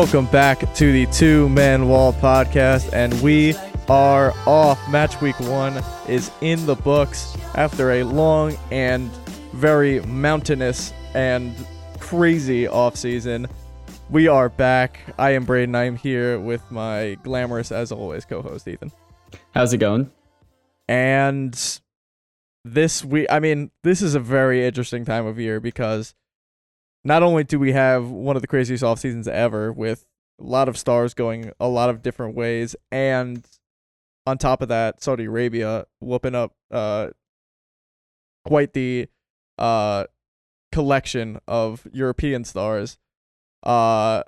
[0.00, 3.54] Welcome back to the Two Man Wall podcast, and we
[3.86, 4.80] are off.
[4.88, 9.10] Match week one is in the books after a long and
[9.52, 11.54] very mountainous and
[11.98, 13.46] crazy off season.
[14.08, 15.00] We are back.
[15.18, 15.76] I am Brayden.
[15.76, 18.92] I am here with my glamorous, as always, co-host Ethan.
[19.52, 20.10] How's it going?
[20.88, 21.54] And
[22.64, 26.14] this week, I mean, this is a very interesting time of year because
[27.04, 30.06] not only do we have one of the craziest off seasons ever with
[30.40, 33.46] a lot of stars going a lot of different ways and
[34.26, 37.08] on top of that Saudi Arabia whooping up uh
[38.44, 39.08] quite the
[39.58, 40.04] uh
[40.72, 42.98] collection of European stars
[43.64, 44.22] uh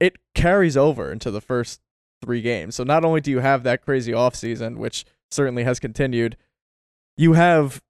[0.00, 1.80] it carries over into the first
[2.24, 2.74] 3 games.
[2.74, 6.36] So not only do you have that crazy off season which certainly has continued
[7.16, 7.82] you have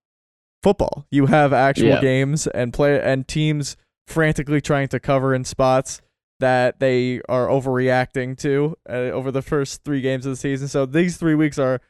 [0.63, 1.07] football.
[1.11, 2.01] You have actual Yeah.
[2.01, 3.77] games and play and teams
[4.09, 6.01] frantically trying to cover in spots
[6.41, 10.69] that they are overreacting to uh, over the first three games of the season.
[10.69, 11.81] So these three weeks are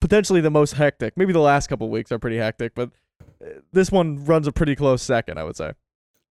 [0.00, 1.14] potentially the most hectic.
[1.16, 2.90] Maybe the last couple weeks are pretty hectic, but
[3.44, 5.72] uh, this one runs a pretty close second, I would say.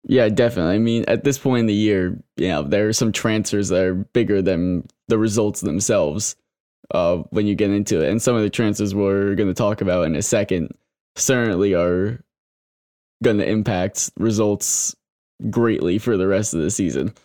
[0.03, 0.75] Yeah, definitely.
[0.75, 3.83] I mean, at this point in the year, you know, there are some transfers that
[3.83, 6.35] are bigger than the results themselves
[6.91, 8.09] uh, when you get into it.
[8.09, 10.71] And some of the transfers we're going to talk about in a second
[11.17, 12.23] certainly are
[13.21, 14.95] going to impact results
[15.49, 17.13] greatly for the rest of the season.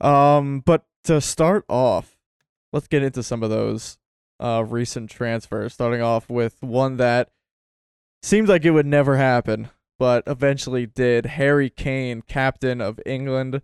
[0.00, 2.16] Um, but to start off,
[2.72, 3.98] let's get into some of those
[4.40, 5.74] uh recent transfers.
[5.74, 7.28] Starting off with one that
[8.22, 11.26] seemed like it would never happen, but eventually did.
[11.26, 13.60] Harry Kane, captain of England.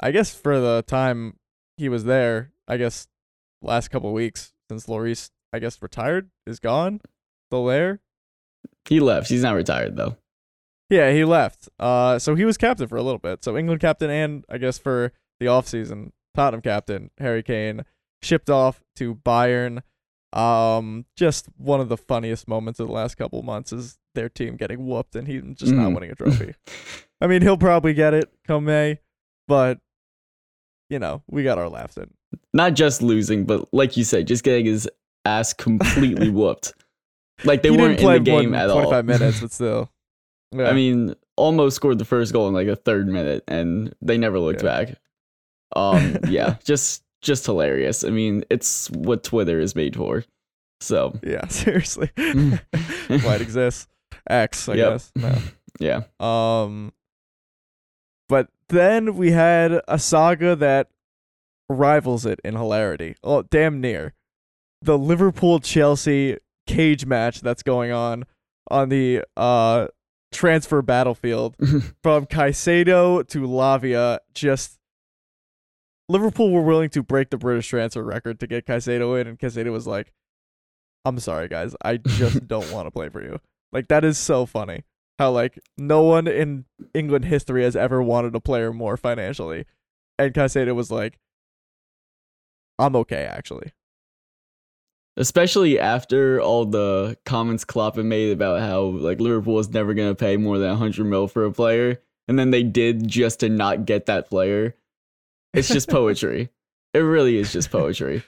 [0.00, 1.36] I guess for the time
[1.76, 3.08] he was there, I guess
[3.62, 7.00] last couple weeks since Lloris, I guess retired, is gone,
[7.48, 8.00] still there.
[8.88, 9.28] He left.
[9.28, 10.16] He's not retired, though.
[10.90, 11.68] Yeah, he left.
[11.78, 13.44] Uh, so he was captain for a little bit.
[13.44, 17.84] So England captain and I guess for the offseason, Tottenham captain Harry Kane
[18.22, 19.82] shipped off to Bayern.
[20.32, 24.56] Um, just one of the funniest moments of the last couple months is their team
[24.56, 25.94] getting whooped and he just not Mm.
[25.94, 26.54] winning a trophy.
[27.20, 29.00] I mean, he'll probably get it come May,
[29.46, 29.78] but
[30.90, 32.10] you know, we got our laughs in.
[32.54, 34.88] Not just losing, but like you said, just getting his
[35.24, 36.72] ass completely whooped.
[37.44, 39.02] Like they he weren't in the game at 25 all.
[39.02, 39.90] minutes, but still.
[40.52, 40.68] Yeah.
[40.68, 44.38] I mean, almost scored the first goal in like a third minute, and they never
[44.38, 44.84] looked Yeah.
[44.84, 44.98] back.
[45.76, 48.04] Um, yeah, just just hilarious.
[48.04, 50.24] I mean, it's what Twitter is made for.
[50.80, 52.10] So yeah, seriously.
[52.16, 53.88] Why it exists.
[54.30, 54.92] X, I Yep.
[54.92, 55.12] guess.
[55.16, 55.38] No.
[55.80, 56.92] yeah, Um,
[58.28, 60.88] but then we had a saga that
[61.70, 63.16] rivals it in hilarity.
[63.24, 64.14] Oh, damn near.
[64.82, 66.36] The Liverpool Chelsea
[66.66, 68.24] cage match that's going on
[68.70, 69.86] on the uh
[70.32, 71.56] transfer battlefield
[72.02, 74.18] from Caicedo to Lavia.
[74.34, 74.78] Just
[76.08, 79.72] Liverpool were willing to break the British transfer record to get Caicedo in, and Caicedo
[79.72, 80.12] was like,
[81.04, 83.40] "I'm sorry, guys, I just don't want to play for you."
[83.72, 84.84] Like that is so funny.
[85.18, 89.66] How like no one in England history has ever wanted a player more financially,
[90.18, 91.18] and Caicedo was like,
[92.78, 93.72] "I'm okay, actually."
[95.18, 100.14] Especially after all the comments Klopp had made about how like Liverpool was never gonna
[100.14, 103.84] pay more than hundred mil for a player, and then they did just to not
[103.84, 104.74] get that player.
[105.52, 106.50] It's just poetry.
[106.94, 108.22] it really is just poetry.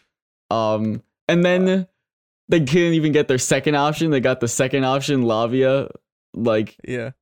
[0.50, 1.86] Um, and then
[2.48, 4.10] they couldn't even get their second option.
[4.10, 5.90] They got the second option, Lavia,
[6.34, 7.12] like Yeah,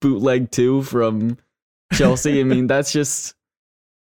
[0.00, 1.36] bootleg two from
[1.92, 2.40] Chelsea.
[2.40, 3.34] I mean, that's just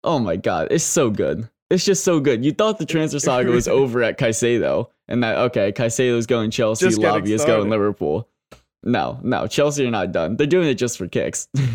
[0.03, 1.49] oh my god, it's so good.
[1.71, 2.43] It's just so good.
[2.45, 6.85] You thought the transfer saga was over at Caicedo, and that okay, Caicedo's going Chelsea,
[6.89, 7.59] Lavia's started.
[7.61, 8.27] going Liverpool.
[8.83, 10.35] No, no, Chelsea are not done.
[10.37, 11.47] They're doing it just for kicks.
[11.57, 11.65] they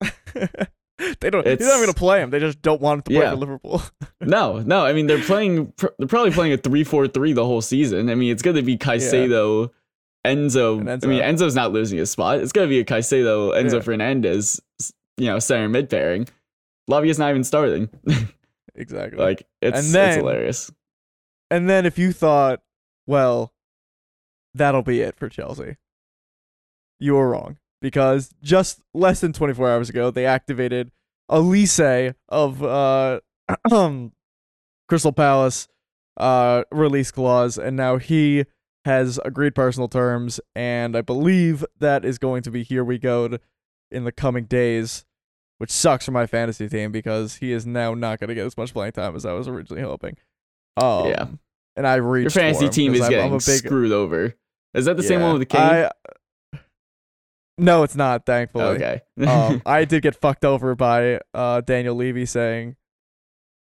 [0.00, 1.20] don't.
[1.20, 2.30] They're not It's- going to play him.
[2.30, 3.30] They just don't want him to play Yeah.
[3.30, 3.82] for Liverpool.
[4.20, 4.84] no, no.
[4.84, 5.72] I mean, they're playing.
[5.98, 8.08] They're probably playing a three-four-three the whole season.
[8.10, 9.70] I mean, it's going to be Caicedo,
[10.24, 10.78] Enzo.
[10.80, 12.38] And I mean, Enzo's not losing his spot.
[12.38, 13.80] It's going to be a Caicedo, Enzo Yeah.
[13.80, 14.60] Fernandez,
[15.16, 16.28] you know, center mid pairing.
[16.86, 17.88] Lavia's not even starting.
[18.74, 19.18] Exactly.
[19.18, 20.70] like it's, And it's then- hilarious.
[21.50, 22.62] And then if you thought,
[23.06, 23.52] well,
[24.54, 25.76] that'll be it for Chelsea,
[26.98, 30.90] you were wrong because just less than 24 hours ago they activated
[31.30, 33.20] Olise of uh
[34.88, 35.68] Crystal Palace
[36.16, 38.44] uh release clause and now he
[38.84, 43.38] has agreed personal terms and I believe that is going to be here we go
[43.90, 45.04] in the coming days
[45.58, 48.56] which sucks for my fantasy team because he is now not going to get as
[48.56, 50.16] much playing time as I was originally hoping.
[50.76, 51.26] Um, Yeah.
[51.76, 54.34] and I reached Your fantasy team is I'm- getting I'm big, screwed over.
[54.74, 55.60] Is that the same one with the King?
[55.60, 55.90] I,
[57.56, 58.26] No, it's not.
[58.26, 58.64] Thankfully.
[58.64, 59.00] Okay.
[59.26, 62.74] um, I did get fucked over by uh, Daniel Levy saying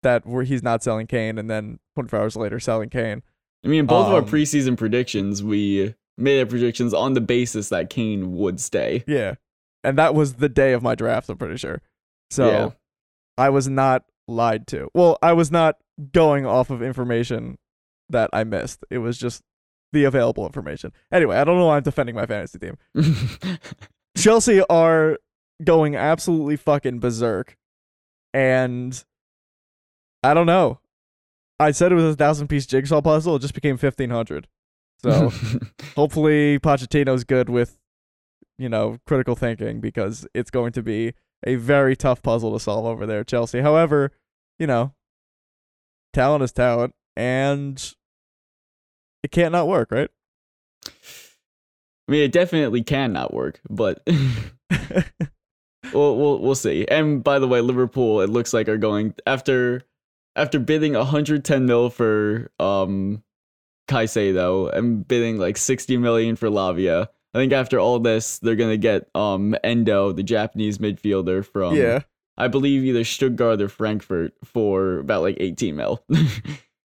[0.03, 3.23] that he's not selling Kane, and then 24 hours later selling Kane.
[3.65, 7.69] I mean, both of our um, preseason predictions, we made our predictions on the basis
[7.69, 9.05] that Kane would stay.
[9.07, 9.35] Yeah,
[9.87, 11.29] and that was the day of my draft.
[11.29, 11.81] I'm pretty sure.
[12.31, 12.71] So Yeah.
[13.39, 14.89] I was not lied to.
[14.95, 15.77] Well, I was not
[16.13, 17.59] going off of information
[18.11, 18.85] that I missed.
[18.91, 19.43] It was just
[19.93, 20.93] the available information.
[21.13, 22.77] Anyway, I don't know why I'm defending my fantasy team.
[24.17, 25.19] Chelsea are
[25.63, 27.57] going absolutely fucking berserk.
[28.35, 29.03] And
[30.23, 30.81] I don't know.
[31.59, 33.37] I said it was a thousand piece jigsaw puzzle.
[33.37, 34.49] It just became 1500.
[35.03, 35.33] So
[35.97, 37.79] hopefully Pochettino's good with,
[38.59, 41.15] you know, critical thinking because it's going to be
[41.45, 43.61] a very tough puzzle to solve over there at Chelsea.
[43.61, 44.13] However,
[44.59, 44.95] you know,
[46.13, 47.95] talent is talent and
[49.23, 50.11] it can't not work, right?
[50.87, 54.01] I mean, it definitely can not work, but
[55.93, 56.87] we'll, we'll we'll see.
[56.89, 59.83] And by the way, Liverpool, it looks like are going after
[60.37, 63.23] after bidding 110 mil for um
[63.89, 67.09] Caicedo and bidding like 60 million for Lavia.
[67.37, 72.01] I think after all this, they're gonna get um Endo, the Japanese midfielder from yeah.
[72.39, 76.03] I believe either Stuttgart or Frankfurt for about like 18 mil.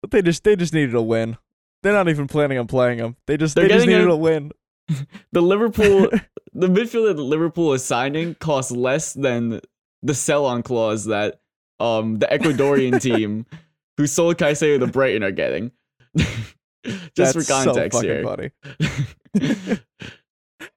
[0.03, 1.37] But they just they just needed a win.
[1.83, 3.17] They're not even planning on playing him.
[3.27, 4.53] They just They're they just needed a- a win.
[5.33, 6.11] the Liverpool
[6.53, 9.61] the midfielder that Liverpool is signing costs less than
[10.05, 11.41] the sell-on clause that
[11.81, 13.47] um the Ecuadorian team
[13.97, 15.73] who sold Caicedo to Brighton are getting.
[17.17, 19.81] Just for That's so context fucking here.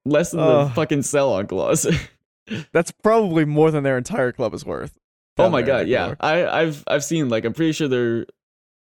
[0.05, 0.65] Less than Oh.
[0.65, 1.85] the fucking sell-on clause.
[2.71, 4.97] That's probably more than their entire club is worth.
[5.37, 6.15] oh my god, yeah.
[6.19, 8.25] I I've I've seen like I'm pretty sure they're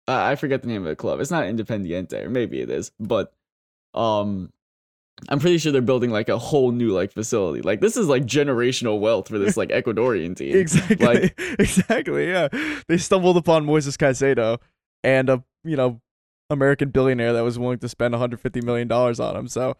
[0.08, 1.20] uh, I forget the name of the club.
[1.20, 3.32] It's not Independiente, or maybe it is, but
[3.94, 4.50] um
[5.28, 7.62] I'm pretty sure they're building like a whole new like facility.
[7.62, 10.56] Like this is like generational wealth for this like Ecuadorian team.
[10.56, 11.06] Exactly.
[11.06, 12.28] Like- exactly.
[12.28, 12.48] Yeah.
[12.88, 14.58] They stumbled upon Moises Caicedo
[15.04, 16.00] and a you know
[16.50, 19.46] American billionaire that was willing to spend 150 million dollars on him.
[19.48, 19.76] So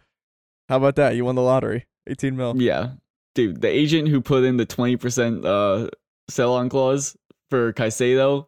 [0.73, 1.15] how about that?
[1.17, 1.87] You won the lottery.
[2.07, 2.55] 18 mil.
[2.57, 2.93] Yeah.
[3.35, 5.89] Dude, the agent who put in the 20% uh
[6.31, 7.15] sell on clause
[7.51, 8.47] for Caicedo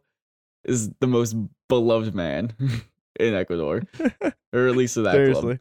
[0.65, 1.37] is the most
[1.69, 2.55] beloved man
[3.21, 3.83] in Ecuador.
[4.55, 5.43] or at least of that Seriously.
[5.43, 5.59] club.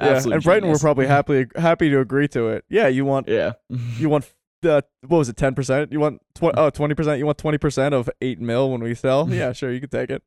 [0.00, 0.06] Yeah.
[0.16, 0.82] Absolute and Brighton genius.
[0.82, 2.64] were probably happy happy to agree to it.
[2.68, 2.88] Yeah.
[2.88, 3.52] You want Yeah.
[3.68, 4.28] you want
[4.64, 8.40] uh, what was it 10% you want tw- oh 20% you want 20% of 8
[8.40, 10.22] mil when we sell yeah sure you can take it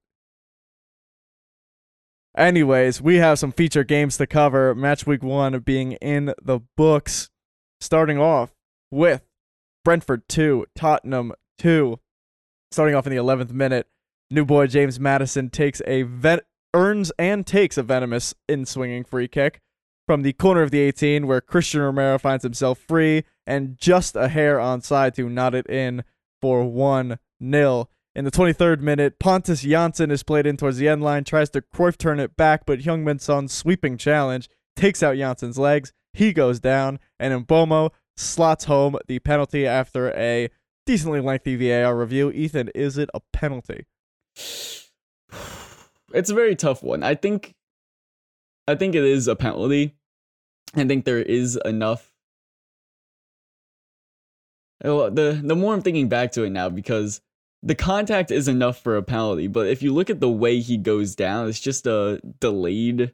[2.37, 4.73] anyways we have some feature games to cover.
[4.75, 7.29] Match week 1 being in the books.
[7.79, 8.53] Starting off
[8.91, 9.23] with
[9.83, 11.99] Brentford 2 Tottenham 2
[12.71, 13.87] starting off in the 11th minute
[14.31, 16.39] new boy James Madison takes a ven-
[16.73, 19.59] earns and takes a venomous in swinging free kick
[20.07, 24.29] from the corner of the 18 where Christian Romero finds himself free and just a
[24.29, 26.03] hair onside to knot it in
[26.41, 27.89] for 1 0.
[28.15, 31.61] In the 23rd minute, Pontus Jansson is played in towards the end line, tries to
[31.61, 35.93] Cruyff turn it back, but Heung-min Son's sweeping challenge takes out Jansson's legs.
[36.13, 40.49] He goes down, and Mbeumo slots home the penalty after a
[40.85, 42.29] decently lengthy VAR review.
[42.31, 43.87] Ethan, is it a penalty?
[46.13, 47.01] it's a very tough one.
[47.01, 47.55] I think
[48.67, 49.95] I think it is a penalty.
[50.75, 52.11] I think there is enough
[54.81, 57.21] the the more I'm thinking back to it now because
[57.65, 60.77] the contact is enough for a penalty, but if you look at the way he
[60.77, 63.13] goes down, it's just a delayed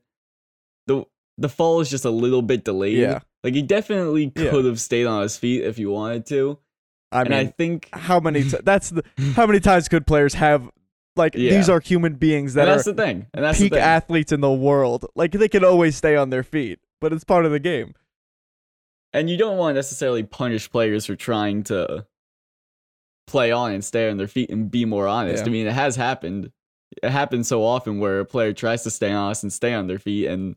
[0.87, 1.05] the
[1.37, 2.97] the fall is just a little bit delayed.
[2.97, 3.19] Yeah.
[3.43, 4.49] Like he definitely Yeah.
[4.49, 6.57] could have stayed on his feet if he wanted to.
[7.11, 9.03] I and mean, I think how many t- that's the
[9.35, 10.69] how many times could players have
[11.15, 11.51] like Yeah.
[11.55, 13.27] these are human beings that and are that's the thing.
[13.33, 13.85] And that's peak the thing.
[13.85, 15.05] athletes in the world.
[15.15, 17.93] Like they can always stay on their feet, but it's part of the game.
[19.13, 22.05] And you don't want to necessarily punish players for trying to
[23.29, 25.43] play on and stay on their feet and be more honest.
[25.43, 25.49] Yeah.
[25.49, 26.51] I mean, it has happened.
[27.03, 29.99] It happens so often where a player tries to stay honest and stay on their
[29.99, 30.55] feet and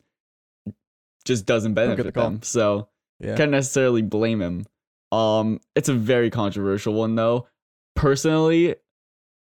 [1.25, 2.25] just doesn't get the benefit call.
[2.31, 2.43] them.
[2.43, 2.89] So
[3.21, 3.37] Yeah.
[3.37, 4.67] can't necessarily blame him.
[5.13, 7.47] Um, it's a very controversial one though.
[7.95, 8.75] Personally,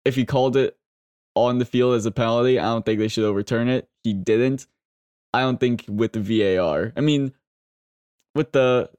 [0.03, 0.77] if he called it
[1.35, 3.87] on the field as a penalty, I don't think they should overturn it.
[4.03, 4.67] He didn't.
[5.33, 6.93] I don't think with the VAR.
[6.95, 7.33] I mean,
[8.35, 8.89] with the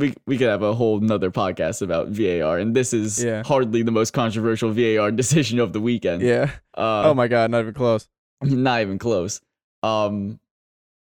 [0.00, 3.42] we we could have a whole nother podcast about VAR, and this is Yeah.
[3.44, 6.22] hardly the most controversial VAR decision of the weekend.
[6.22, 6.50] yeah.
[6.76, 8.08] Uh, oh my god, not even close.
[8.42, 9.40] not even close.
[9.82, 10.40] Um,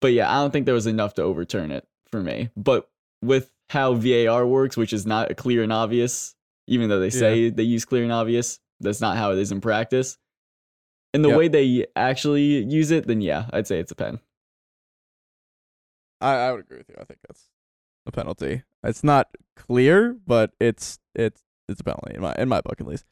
[0.00, 2.50] but yeah, I don't think there was enough to overturn it for me.
[2.56, 2.88] But
[3.22, 6.34] with how VAR works, which is not a clear and obvious,
[6.66, 9.60] even though they say they use clear and obvious, that's not how it is in
[9.60, 10.18] practice.
[11.14, 11.38] And the Yep.
[11.38, 14.18] way they actually use it, then yeah, I'd say it's a pen.
[16.20, 16.96] I, I would agree with you.
[17.00, 17.48] I think that's
[18.06, 18.62] a penalty.
[18.84, 22.86] It's not clear, but it's it's it's a penalty in my in my book at
[22.86, 23.04] least.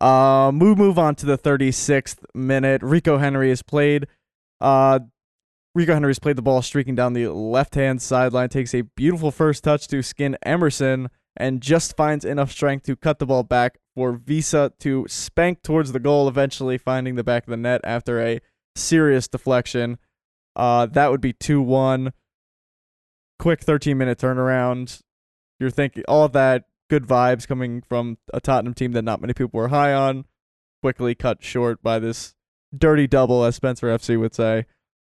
[0.00, 2.82] Um, we move on to the 36th minute.
[2.82, 4.08] Rico Henry has played.
[4.60, 5.00] Uh,
[5.74, 9.62] Rico Henry's played the ball streaking down the left hand sideline, takes a beautiful first
[9.64, 14.18] touch to skin Emerson, and just finds enough strength to cut the ball back for
[14.18, 18.40] Wissa to spank towards the goal, eventually finding the back of the net after a
[18.74, 19.98] serious deflection.
[20.56, 22.12] Uh, that would be 2 1.
[23.38, 25.00] Quick 13 minute turnaround.
[25.62, 29.58] You're thinking all that good vibes coming from a Tottenham team that not many people
[29.58, 30.24] were high on.
[30.82, 32.34] Quickly cut short by this
[32.76, 34.66] dirty double, as Spencer FC would say.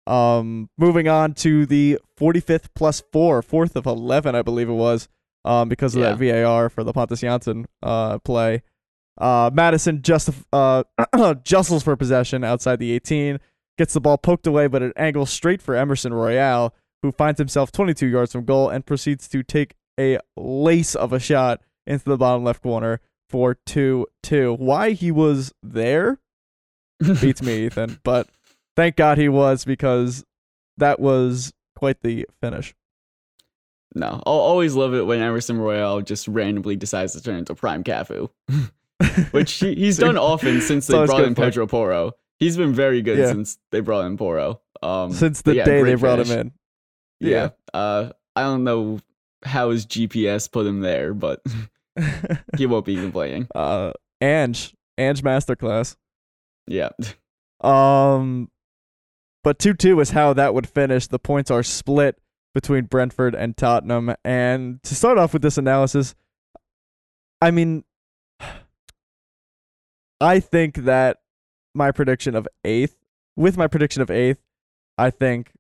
[0.06, 5.08] Um, moving on to the 45th plus four, fourth of 11, I believe it was,
[5.46, 6.14] um, because of Yeah.
[6.14, 8.62] that VAR for the Pontus Jansson uh, play.
[9.18, 10.84] Uh, Madison just uh,
[11.46, 13.40] jostles for possession outside the 18,
[13.78, 17.72] gets the ball poked away, but it angles straight for Emerson Royal, who finds himself
[17.72, 22.18] 22 yards from goal and proceeds to take a lace of a shot into the
[22.18, 24.54] bottom left corner for 2 2.
[24.60, 26.20] Why he was there
[27.22, 28.30] beats me, Ethan, but
[28.76, 30.24] thank God he was because
[30.78, 32.74] that was quite the finish.
[33.96, 37.84] No, I'll always love it when Emerson Royal just randomly decides to turn into Prime
[37.84, 38.30] Cafu,
[39.32, 41.36] which he, he's done often since they brought in.
[41.36, 42.14] Pedro Porro.
[42.40, 43.28] He's been very good Yeah.
[43.32, 44.62] since they brought in Porro.
[44.82, 46.52] Um, Since the yeah, day they great brought him in.
[47.22, 47.50] Yeah.
[47.74, 49.00] Uh, I don't know
[49.46, 51.42] how his GPS put him there, but
[52.58, 53.48] he won't be complaining.
[53.56, 55.96] uh, Ange, Ange Masterclass.
[56.68, 56.90] Yeah.
[57.62, 58.50] Um,
[59.44, 61.08] but 2 2 is how that would finish.
[61.08, 62.18] The points are split
[62.54, 64.16] between Brentford and Tottenham.
[64.24, 66.16] And to start off with this analysis,
[67.42, 67.84] I mean,
[70.22, 71.18] I think that
[71.74, 72.96] my prediction of eighth,
[73.36, 74.40] with my prediction of eighth,
[74.98, 75.52] I think.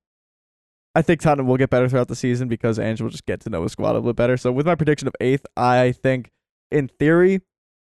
[0.95, 3.49] I think Tottenham will get better throughout the season because Ange will just get to
[3.49, 4.37] know his squad a little bit better.
[4.37, 6.29] So with my prediction of eighth, I think
[6.71, 7.41] in theory,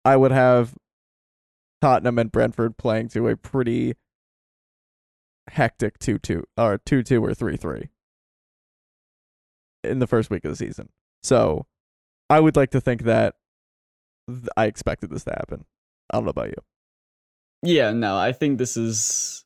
[0.04, 0.74] I would have
[1.82, 3.94] Tottenham and Brentford playing to a pretty
[5.50, 7.88] hectic 2 2 or 2 2 or 3 3
[9.84, 10.88] in the first week of the season.
[11.22, 11.66] So
[12.30, 13.34] I would like to think that
[14.28, 15.66] th- I expected this to happen.
[16.10, 16.56] I don't know about you.
[17.62, 19.43] Yeah, no, I think this is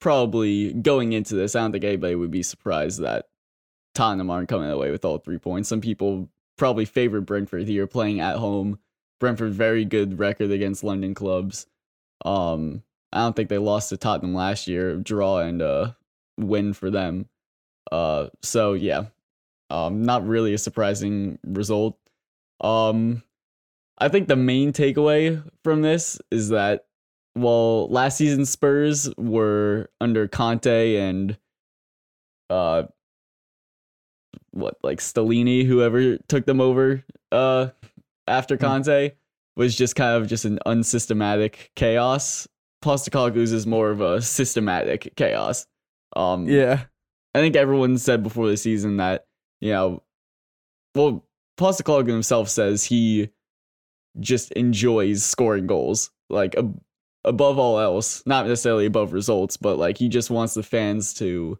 [0.00, 1.54] probably going into this.
[1.54, 3.26] I don't think anybody would be surprised that
[3.94, 5.68] Tottenham aren't coming away with all three points.
[5.68, 8.78] Some people probably favor Brentford here playing at home.
[9.20, 11.66] Brentford very good record against London clubs.
[12.24, 14.96] Um, I don't think they lost to Tottenham last year.
[14.96, 15.92] Draw and uh
[16.36, 17.28] win for them.
[17.90, 19.06] Uh, so yeah,
[19.70, 21.98] um, not really a surprising result.
[22.60, 23.22] Um,
[23.98, 26.86] I think the main takeaway from this is that
[27.40, 31.36] while last season Spurs were under Conte and
[32.50, 32.84] uh
[34.52, 37.68] what like Stellini, whoever took them over uh
[38.26, 38.60] after Mm.
[38.60, 39.12] Conte
[39.56, 42.46] was just kind of just an unsystematic chaos.
[42.84, 45.66] Postecoglou's is more of a systematic chaos.
[46.16, 46.84] Um Yeah.
[47.34, 49.26] I think everyone said before the season that,
[49.60, 50.02] you know,
[50.94, 51.24] well,
[51.58, 53.30] Postecoglou himself says he
[54.20, 56.80] just enjoys scoring goals, like ab-
[57.28, 61.58] above all else, not necessarily above results, but like he just wants the fans to,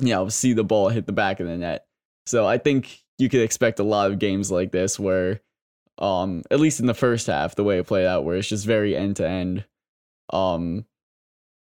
[0.00, 1.86] you know, see the ball hit the back of the net.
[2.26, 5.40] So I think you could expect a lot of games like this where,
[5.98, 8.66] um, at least in the first half, the way it played out, where it's just
[8.66, 9.64] very end to end,
[10.32, 10.84] um,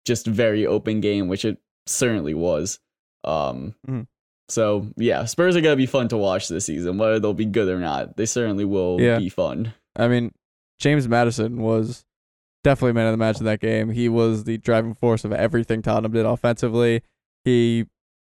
[0.04, 2.80] just very open game, which it certainly was.
[3.24, 4.06] Um, Mhm.
[4.48, 7.68] so yeah, Spurs are gonna be fun to watch this season, whether they'll be good
[7.68, 8.16] or not.
[8.16, 9.18] They certainly will Yeah.
[9.18, 9.74] be fun.
[9.94, 10.32] I mean,
[10.80, 12.04] James Madison was
[12.66, 13.90] definitely man of the match in that game.
[13.90, 17.02] He was the driving force of everything Tottenham did offensively.
[17.44, 17.86] He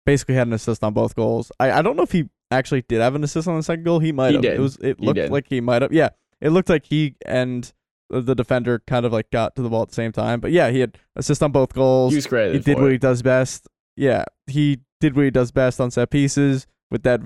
[0.05, 1.51] basically had an assist on both goals.
[1.59, 3.99] I, I don't know if he actually did have an assist on the second goal.
[3.99, 4.41] He might He have.
[4.41, 4.53] did.
[4.55, 5.31] It was it He looked did.
[5.31, 5.93] like he might have.
[5.93, 6.09] Yeah.
[6.41, 7.71] It looked like he and
[8.09, 10.39] the- defender kind of like got to the ball at the same time.
[10.39, 12.11] But yeah, he had assist on both goals.
[12.11, 12.93] He was credited he did what it.
[12.93, 13.67] he does best.
[13.95, 17.21] Yeah, he did what he does best on set pieces with that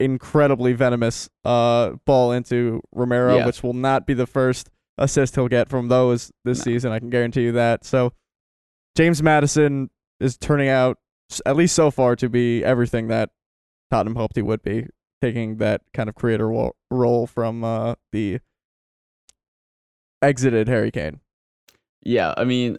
[0.00, 3.46] incredibly venomous uh ball into Romero, Yeah.
[3.46, 6.64] which will not be the first assist he'll get from those this No.
[6.64, 6.92] season.
[6.92, 7.84] I can guarantee you that.
[7.84, 8.12] So
[8.96, 9.90] James Madison
[10.20, 10.98] is turning out,
[11.46, 13.30] at least so far, to be everything that
[13.90, 14.86] Tottenham hoped he would be,
[15.22, 18.40] taking that kind of creator wo- role from uh, the
[20.22, 21.20] exited Harry Kane.
[22.02, 22.78] Yeah, I mean,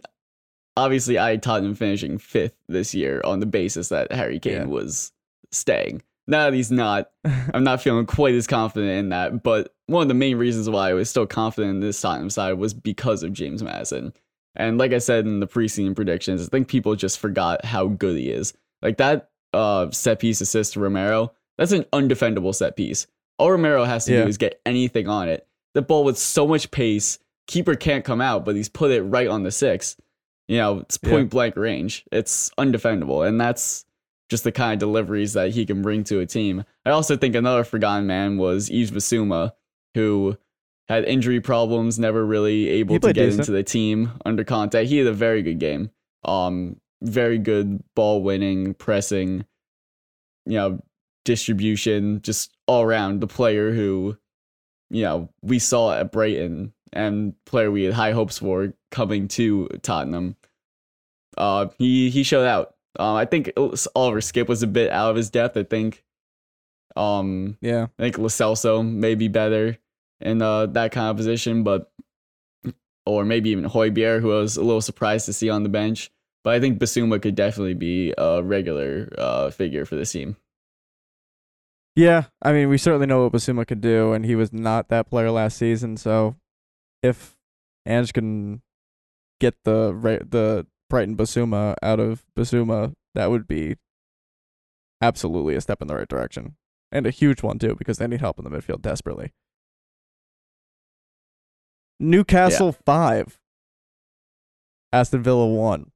[0.76, 4.64] obviously, I had Tottenham finishing fifth this year on the basis that Harry Kane Yeah.
[4.66, 5.12] was
[5.52, 6.02] staying.
[6.30, 7.10] Now that he's not,
[7.54, 9.42] I'm not feeling quite as confident in that.
[9.42, 12.54] But one of the main reasons why I was still confident in this Tottenham side
[12.54, 14.12] was because of James Madison.
[14.56, 18.16] And like I said in the preseason predictions, I think people just forgot how good
[18.16, 18.52] he is.
[18.82, 23.06] Like that uh, set piece assist to Romero, That's an undefendable set piece.
[23.38, 24.22] All Romero has to Yeah.
[24.22, 25.46] do is get anything on it.
[25.74, 29.28] The ball with so much pace, keeper can't come out, but he's put it right
[29.28, 29.96] on the six.
[30.48, 31.10] You know, it's Yeah.
[31.10, 32.04] point blank range.
[32.12, 33.84] It's undefendable, and that's
[34.30, 36.64] just the kind of deliveries that he can bring to a team.
[36.86, 39.52] I also think another forgotten man was Yves Bissouma,
[39.94, 40.38] who
[40.88, 43.40] had injury problems, never really able to get decent.
[43.40, 44.86] into the team under Conte.
[44.86, 45.90] He had a very good game.
[46.24, 49.44] Um, very good ball winning, pressing,
[50.46, 50.80] you know,
[51.24, 54.16] distribution, just all around the player who,
[54.90, 59.68] you know, we saw at Brighton and player we had high hopes for coming to
[59.82, 60.36] Tottenham.
[61.36, 62.74] Uh, he he showed out.
[62.98, 65.56] Um, I think was- Oliver Skipp was a bit out of his depth.
[65.56, 66.04] I think.
[66.96, 67.86] Um, Yeah.
[67.98, 69.78] I think Lo Celso may be better
[70.20, 71.92] in uh, that kind of position, but
[73.06, 76.10] or maybe even Højbjerg, who I was a little surprised to see on the bench.
[76.42, 80.36] But I think Bissouma could definitely be a regular uh, figure for this team.
[81.96, 85.10] Yeah, I mean, we certainly know what Bissouma could do, and he was not that
[85.10, 85.96] player last season.
[85.96, 86.36] So,
[87.02, 87.36] if
[87.84, 88.62] Ange can
[89.40, 89.92] get the
[90.28, 93.76] the Brighton Bissouma out of Bissouma, that would be
[95.00, 96.56] absolutely a step in the right direction,
[96.92, 99.32] and a huge one too, because they need help in the midfield desperately.
[101.98, 103.38] Newcastle five,
[104.92, 105.92] Aston Villa one,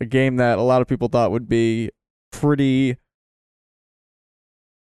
[0.00, 1.90] a game that a lot of people thought would be
[2.32, 2.96] pretty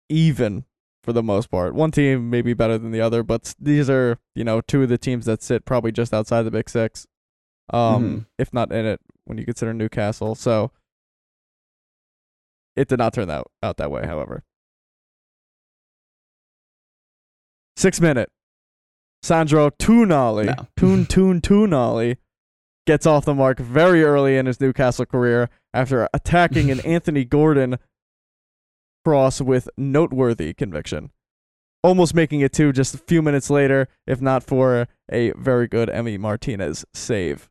[0.08, 0.64] even
[1.02, 1.74] for the most part.
[1.74, 4.88] One team may be better than the other, but these are, you know, two of
[4.88, 7.06] the teams that sit probably just outside the Big Six,
[7.70, 8.26] um, Mhm.
[8.38, 10.34] if not in it when you consider Newcastle.
[10.34, 10.70] So
[12.76, 14.42] it did not turn out, out that way, however.
[17.76, 18.30] Six minute.
[19.22, 20.68] Sandro Tonali, No.
[20.76, 22.18] Toon Toon Tonali,
[22.86, 27.78] gets off the mark very early in his Newcastle career after attacking an Anthony Gordon
[29.04, 31.10] cross with noteworthy conviction.
[31.82, 35.88] Almost making it two just a few minutes later, if not for a very good
[35.88, 37.48] Emi Martinez save.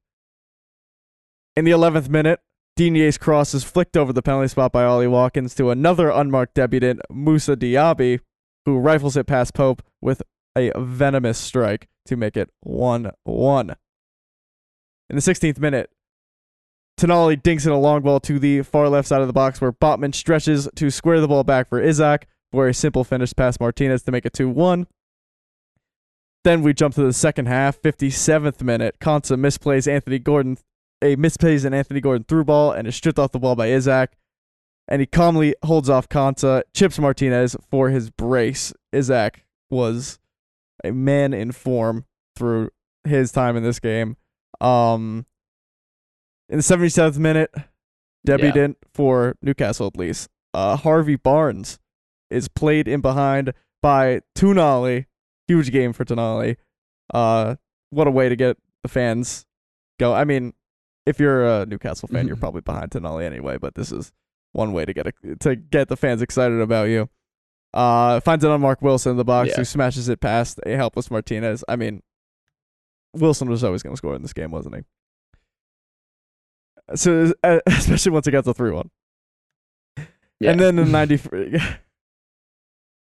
[1.55, 2.39] In the 11th minute,
[2.75, 7.01] Digne's cross is flicked over the penalty spot by Ollie Watkins to another unmarked debutant,
[7.11, 8.21] Moussa Diaby,
[8.65, 10.23] who rifles it past Pope with
[10.57, 13.69] a venomous strike to make it 1 1.
[13.69, 15.91] In the 16th minute,
[16.99, 19.71] Tonali dinks in a long ball to the far left side of the box where
[19.71, 24.01] Botman stretches to square the ball back for Isak for a simple finish past Martinez
[24.03, 24.87] to make it 2 1.
[26.43, 28.95] Then we jump to the second half, 57th minute.
[28.99, 30.57] Konsa misplays Anthony Gordon,
[31.03, 34.13] a misplays an Anthony Gordon through ball and is stripped off the ball by Isak.
[34.87, 38.73] And he calmly holds off Konsa, chips Martinez for his brace.
[38.91, 40.19] Isak was
[40.83, 42.69] a man in form through
[43.03, 44.17] his time in this game.
[44.59, 45.25] Um,
[46.49, 47.53] in the 77th minute,
[48.25, 50.29] debutant for Newcastle at least.
[50.53, 51.79] Uh, Harvey Barnes
[52.29, 55.05] is played in behind by Tonali.
[55.47, 56.57] Huge game for Tonali.
[57.13, 57.55] Uh,
[57.89, 59.45] what a way to get the fans
[59.99, 60.13] go.
[60.13, 60.53] I mean,
[61.05, 62.39] if you're a Newcastle fan, you're Mhm.
[62.41, 63.57] probably behind Tonali anyway.
[63.57, 64.11] But this is
[64.53, 67.09] one way to get a, to get the fans excited about you.
[67.73, 69.55] Uh, finds it on Mark Wilson in the box, Yeah.
[69.57, 71.63] who smashes it past a helpless Martinez.
[71.67, 72.03] I mean,
[73.13, 74.83] Wilson was always going to score in this game, wasn't he?
[76.95, 77.33] So,
[77.65, 78.91] especially once it got to three one.
[80.39, 80.51] Yeah.
[80.51, 81.57] And then in 93.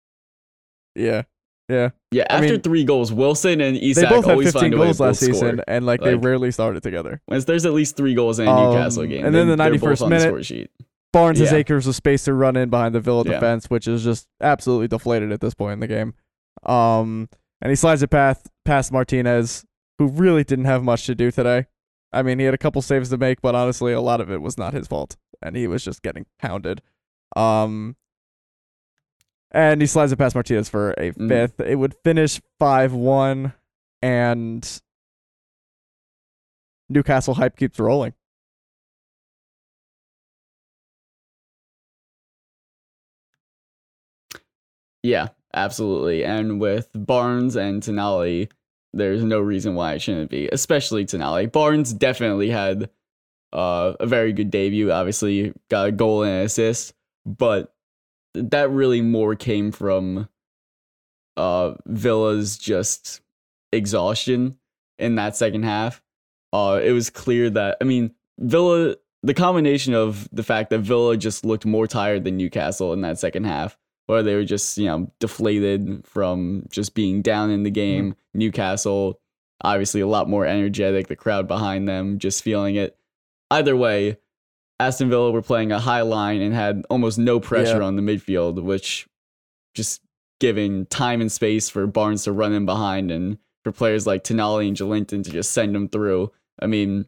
[0.95, 1.23] yeah.
[1.69, 1.89] Yeah.
[2.11, 4.73] yeah, I after mean- three goals, Wilson and They Isak both had always 15 find
[4.73, 5.63] goals last both season, score.
[5.67, 7.21] and like, they rarely started together.
[7.27, 10.01] Once there's at least three goals in a Um, Newcastle game, and then the 91st
[10.01, 10.71] on the minute- score sheet.
[11.13, 13.33] Barnes has acres of space to run in behind the Villa Yeah.
[13.33, 16.13] defense, which is just absolutely deflated at this point in the game.
[16.63, 17.29] Um,
[17.61, 19.65] and he slides it past past Martinez,
[19.97, 21.65] who really didn't have much to do today.
[22.13, 24.41] I mean, he had a couple saves to make, but honestly, a lot of it
[24.41, 26.81] was not his fault, and he was just getting pounded.
[27.35, 27.95] Um,
[29.51, 31.27] and he slides it past Martinez for a Mhm.
[31.27, 31.59] fifth.
[31.59, 33.53] It would finish five one,
[34.01, 34.81] and
[36.89, 38.13] Newcastle hype keeps rolling.
[45.03, 46.23] Yeah, absolutely.
[46.25, 48.49] And with Barnes and Tonali,
[48.93, 51.51] there's no reason why it shouldn't be, especially Tonali.
[51.51, 52.89] Barnes definitely had
[53.53, 54.91] uh, a very good debut.
[54.91, 56.93] Obviously, got a goal and an assist,
[57.25, 57.73] but
[58.49, 60.27] that really more came from
[61.37, 63.21] uh, Villa's just
[63.71, 64.57] exhaustion
[64.97, 66.01] in that second half.
[66.51, 68.95] Uh, it was clear that I mean Villa.
[69.21, 73.19] The combination of the fact that Villa just looked more tired than Newcastle in that
[73.19, 77.69] second half, or they were just you know deflated from just being down in the
[77.69, 78.15] game.
[78.33, 79.19] Newcastle,
[79.61, 81.07] obviously a lot more energetic.
[81.07, 82.97] The crowd behind them just feeling it.
[83.51, 84.17] Either way,
[84.79, 87.85] Aston Villa were playing a high line and had almost no pressure Yeah.
[87.85, 89.07] on the midfield, which
[89.75, 90.01] just
[90.39, 94.67] giving time and space for Barnes to run in behind and for players like Tonali
[94.69, 96.31] and Joelinton to just send them through.
[96.61, 97.05] I mean,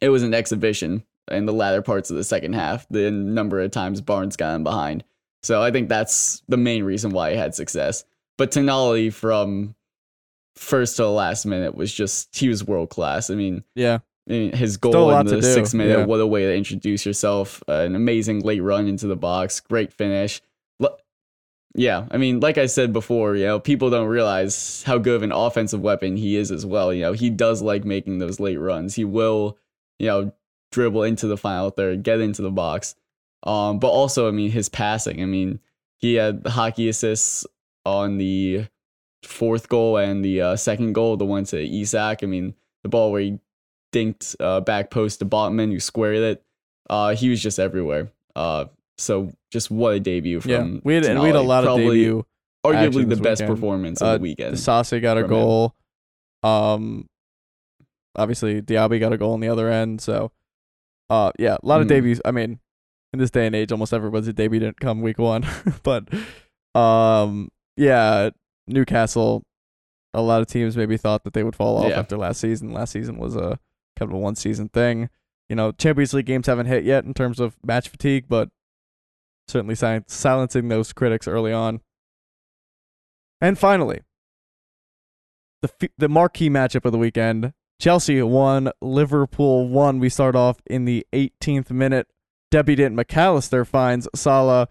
[0.00, 3.70] it was an exhibition in the latter parts of the second half, the number of
[3.70, 5.04] times Barnes got in behind.
[5.42, 8.04] So I think that's the main reason why he had success.
[8.38, 9.74] But Tonali from
[10.56, 13.28] first to the last minute was just he was world class.
[13.28, 13.98] I mean, Yeah.
[14.26, 16.04] His goal in the sixth minute, yeah.
[16.06, 17.62] what a way to introduce yourself.
[17.68, 20.40] Uh, an amazing late run into the box, great finish.
[20.82, 20.98] L-
[21.74, 25.22] Yeah, I mean, like I said before, you know, people don't realize how good of
[25.22, 26.92] an offensive weapon he is as well.
[26.92, 28.94] You know, he does like making those late runs.
[28.94, 29.58] He will,
[29.98, 30.32] you know,
[30.72, 32.94] dribble into the final third, get into the box.
[33.42, 35.20] Um, but also, I mean, his passing.
[35.22, 35.60] I mean,
[35.98, 37.44] he had hockey assists
[37.84, 38.66] on the
[39.22, 42.22] fourth goal and the uh, second goal, the one to Isak.
[42.22, 43.38] I mean, the ball where he
[43.94, 46.42] dinked uh, back post to Botman, who squared it.
[46.90, 48.10] Uh, he was just everywhere.
[48.36, 48.66] Uh,
[48.98, 50.80] so just what a debut from Yeah.
[50.82, 52.26] We had, we had a lot of Probably debut.
[52.66, 53.56] arguably the best weekend.
[53.56, 54.56] performance of Uh, the weekend.
[54.58, 55.36] Sase got a from him.
[55.38, 55.74] goal.
[56.42, 57.06] Um,
[58.16, 60.00] obviously Diaby got a goal on the other end.
[60.00, 60.32] So,
[61.10, 61.90] uh, yeah, a lot of Mhm.
[61.90, 62.20] debuts.
[62.24, 62.58] I mean,
[63.12, 65.44] in this day and age, almost everybody's debut didn't come week one,
[65.82, 66.08] but,
[66.78, 68.30] um, yeah,
[68.66, 69.42] Newcastle.
[70.16, 71.98] A lot of teams maybe thought that they would fall off Yeah.
[71.98, 72.72] after last season.
[72.72, 73.58] Last season was a
[73.98, 75.08] kind of a one season thing.
[75.48, 78.48] You know, Champions League games haven't hit yet in terms of match fatigue, but
[79.46, 81.80] certainly sil- silencing those critics early on.
[83.40, 84.00] And finally,
[85.62, 89.98] the f- the marquee matchup of the weekend: Chelsea won, Liverpool won.
[89.98, 92.06] We start off in the 18th minute.
[92.50, 94.68] Debutant McAllister finds Salah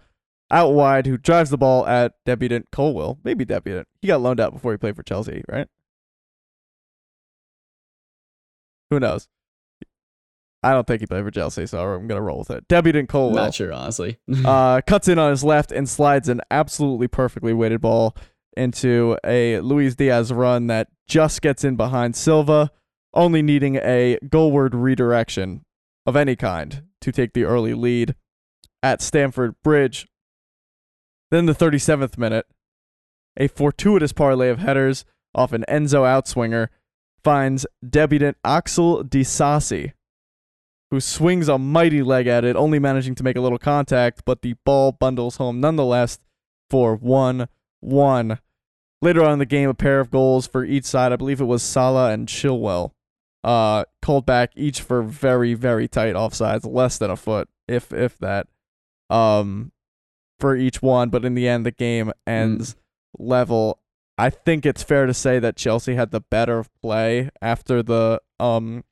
[0.50, 3.18] out wide, who drives the ball at debutant Colwill.
[3.24, 3.88] Maybe debutant.
[4.00, 5.68] He got loaned out before he played for Chelsea, right?
[8.94, 9.26] Who knows?
[10.62, 12.68] I don't think he played for Chelsea, so I'm gonna roll with it.
[12.68, 14.18] Debutant Colwill Not sure, honestly.
[14.44, 18.16] uh, cuts in on his left and slides an absolutely perfectly weighted ball
[18.56, 22.70] into a Luis Diaz run that just gets in behind Silva,
[23.12, 25.64] only needing a goalward redirection
[26.06, 28.14] of any kind to take the early lead
[28.80, 30.06] at Stamford Bridge.
[31.32, 32.46] Then the 37th minute,
[33.36, 35.04] a fortuitous parlay of headers
[35.34, 36.68] off an Enzo outswinger
[37.24, 39.92] finds debutant Axel Disasi,
[40.90, 44.42] who swings a mighty leg at it, only managing to make a little contact, but
[44.42, 46.18] the ball bundles home nonetheless
[46.70, 47.48] for 1
[47.80, 48.38] 1.
[49.02, 51.12] Later on in the game, a pair of goals for each side.
[51.12, 52.92] I believe it was Salah and Chilwell.
[53.42, 58.16] Uh, called back each for very, very tight offsides, less than a foot, if if
[58.18, 58.46] that.
[59.10, 59.72] Um,
[60.40, 62.76] for each one, but in the end, the game ends
[63.18, 63.78] level.
[64.16, 68.84] I think it's fair to say that Chelsea had the better play after the um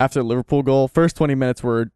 [0.00, 0.88] after Liverpool goal.
[0.88, 1.90] First 20 minutes were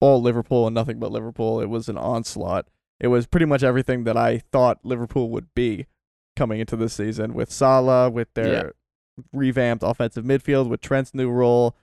[0.00, 1.60] all Liverpool and nothing but Liverpool.
[1.60, 2.66] It was an onslaught.
[3.00, 5.86] It was pretty much everything that I thought Liverpool would be
[6.36, 8.72] coming into this season with Salah, with their
[9.32, 11.76] revamped offensive midfield, with Trent's new role.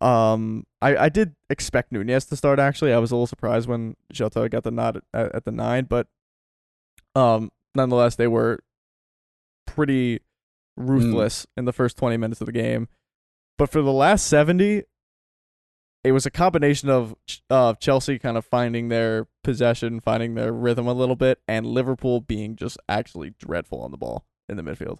[0.00, 2.58] Um, I, I did expect Nunez to start.
[2.58, 5.84] Actually, I was a little surprised when Jota got the nod at, at the nine,
[5.84, 6.06] but
[7.14, 8.60] um, nonetheless, they were
[9.78, 10.18] pretty
[10.76, 12.88] ruthless in the first 20 minutes of the game.
[13.56, 14.82] But for the last 70,
[16.02, 20.52] it was a combination of Ch- uh, Chelsea kind of finding their possession, finding their
[20.52, 24.64] rhythm a little bit, and Liverpool being just actually dreadful on the ball in the
[24.64, 24.98] midfield.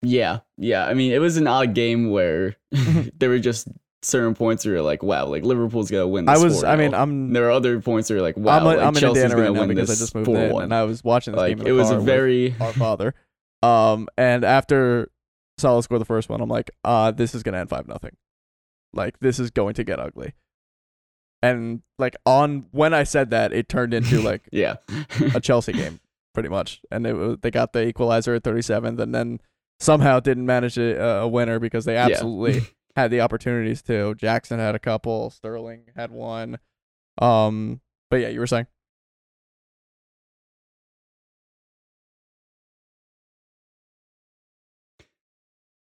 [0.00, 0.86] Yeah, yeah.
[0.86, 2.56] I mean, it was an odd game where
[3.18, 3.68] there were just
[4.04, 6.26] certain points where you're like, wow, like Liverpool's gonna win.
[6.26, 6.78] This I was, I 4-0.
[6.78, 8.94] mean, I'm, there are other points where you're like, wow, I'm, a, like, I'm in
[8.94, 10.50] Chelsea's Indiana gonna right now win because I just moved 4-1.
[10.50, 13.14] in, and I was watching this like game in it was a very our father.
[13.62, 15.10] Um, and after
[15.58, 18.16] Salah scored the first one, I'm like, uh, this is gonna end five nothing.
[18.92, 20.34] Like this is going to get ugly.
[21.42, 24.76] And like on when I said that, it turned into like yeah.
[25.34, 26.00] a Chelsea game,
[26.32, 26.80] pretty much.
[26.90, 29.40] And it, they got the equalizer at 37th, and then
[29.80, 32.60] somehow didn't manage a, a winner because they Yeah.
[32.96, 34.14] had the opportunities to.
[34.14, 36.58] Jackson had a couple, Sterling had one.
[37.18, 37.80] Um,
[38.10, 38.66] but yeah, you were saying.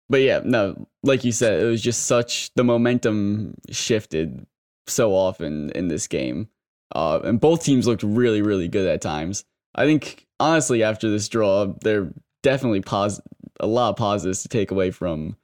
[0.09, 4.45] But yeah, no, like you said, it was just such the momentum shifted
[4.87, 6.49] so often in this game.
[6.93, 9.45] Uh, and both teams looked really, really good at times.
[9.73, 13.21] I think honestly, after this draw, there are definitely pos-
[13.61, 15.37] a lot of positives to take away from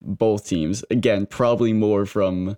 [0.00, 0.84] both teams.
[0.90, 2.56] Again, probably more from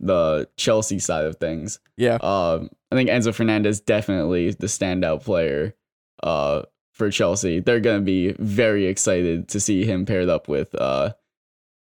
[0.00, 1.78] the Chelsea side of things.
[1.96, 2.16] Yeah.
[2.16, 5.74] Um, I think Enzo Fernandez definitely the standout player.
[6.22, 7.60] Uh, for Chelsea.
[7.60, 11.14] They're going to be very excited to see him paired up with uh,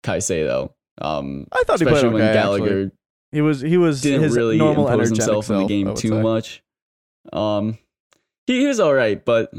[0.03, 0.73] Caicedo.
[0.99, 2.91] Um, I thought he played especially when okay, Gallagher actually.
[3.31, 6.21] He was he was didn't his really normal impose himself in the game too say.
[6.21, 6.63] much.
[7.31, 7.77] Um,
[8.45, 9.53] he, he was all right, but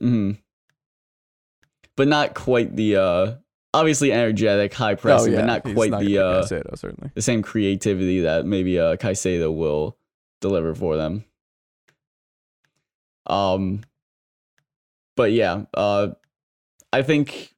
[0.00, 0.38] mhm.
[1.94, 3.32] but not quite the uh,
[3.74, 5.40] obviously energetic, high pressing, oh, yeah.
[5.42, 7.10] but not he's quite not the uh, Caicedo, certainly.
[7.14, 9.96] the same creativity that maybe uh Caicedo will
[10.40, 11.24] deliver for them.
[13.26, 13.82] Um
[15.16, 16.08] but yeah, uh
[16.92, 17.54] I think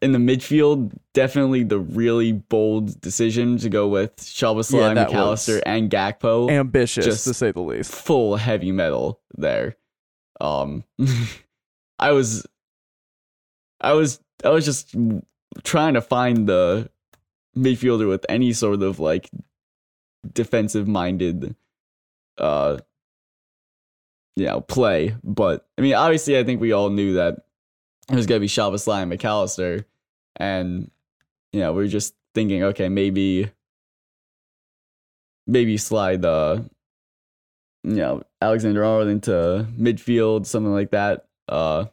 [0.00, 5.88] in the midfield, definitely the really bold decision to go with Szoboszlai, Yeah, McAllister, and
[5.90, 6.50] Gakpo.
[6.50, 7.92] Ambitious just- to say the least.
[7.92, 9.76] full heavy metal there.
[10.40, 10.84] Um
[11.98, 12.46] I was
[13.80, 14.94] I was I was just
[15.64, 16.90] trying to find the
[17.56, 19.30] midfielder with any sort of like
[20.32, 21.54] defensive minded
[22.38, 22.78] uh
[24.36, 25.14] you know play.
[25.22, 27.38] But I mean obviously I think we all knew that
[28.10, 29.84] it was gonna be Szoboszlai and McAllister
[30.36, 30.90] and
[31.52, 33.50] you know, we are just thinking, okay, maybe
[35.46, 36.60] maybe slide uh
[37.84, 41.26] you know, Alexander Arnold into midfield, something like that.
[41.48, 41.86] Uh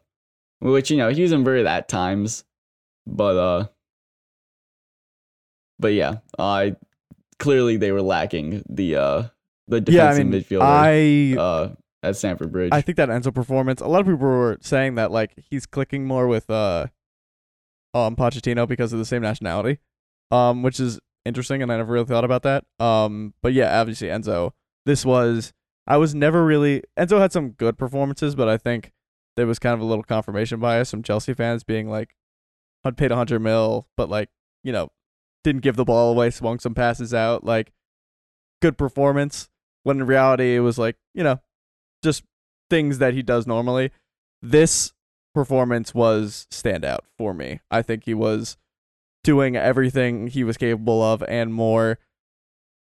[0.59, 2.43] which, you know, he was inverted at times.
[3.07, 3.67] But uh
[5.79, 6.75] But yeah, I
[7.39, 9.23] clearly they were lacking the uh
[9.67, 12.69] the Yeah, I defensive mean, midfielder I uh at Stamford Bridge.
[12.73, 13.81] I think that Enzo performance.
[13.81, 16.87] A lot of people were saying that like he's clicking more with uh
[17.93, 19.79] um Pochettino because of the same nationality,
[20.31, 22.65] um, which is interesting, and I never really thought about that.
[22.79, 24.51] Um, but yeah, obviously Enzo.
[24.85, 25.53] This was
[25.87, 28.91] I was never really Enzo had some good performances, but I think
[29.39, 32.13] there was kind of a little confirmation bias from Chelsea fans being like,
[32.83, 34.29] "I'd paid hundred mil, but like
[34.65, 34.91] you know,
[35.45, 37.71] didn't give the ball away, swung some passes out, like
[38.61, 39.49] good performance."
[39.83, 41.39] When in reality, it was like you know
[42.03, 42.23] just
[42.69, 43.91] things that he does normally.
[44.41, 44.91] This
[45.33, 47.61] performance was standout for me.
[47.71, 48.57] I think he was
[49.23, 51.97] doing everything he was capable of and more.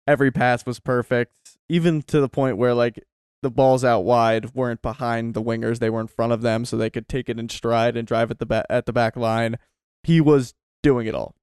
[0.05, 3.01] Every pass was perfect, even to the point where like
[3.43, 6.75] the balls out wide weren't behind the wingers; they were in front of them, so
[6.75, 9.57] they could take it in stride and drive at the back at the back line.
[10.03, 11.35] He was doing it all,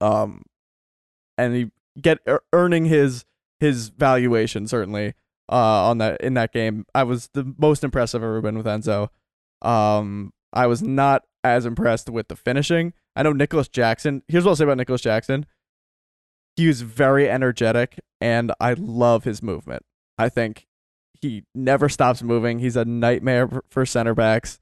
[0.00, 0.42] um,
[1.36, 3.24] and he get ear- earning his
[3.60, 5.14] his valuation certainly
[5.50, 6.86] uh, on that in that game.
[6.94, 9.08] I was the most impressed I've ever been with Enzo.
[9.62, 12.92] Um, I was not as impressed with the finishing.
[13.16, 14.22] I know Nicolas Jackson.
[14.28, 15.46] Here's what I'll say about Nicolas Jackson.
[16.56, 19.84] He was very energetic, and I love his movement.
[20.18, 20.67] I think
[21.20, 22.58] he never stops moving.
[22.58, 24.58] He's a nightmare for- center backs.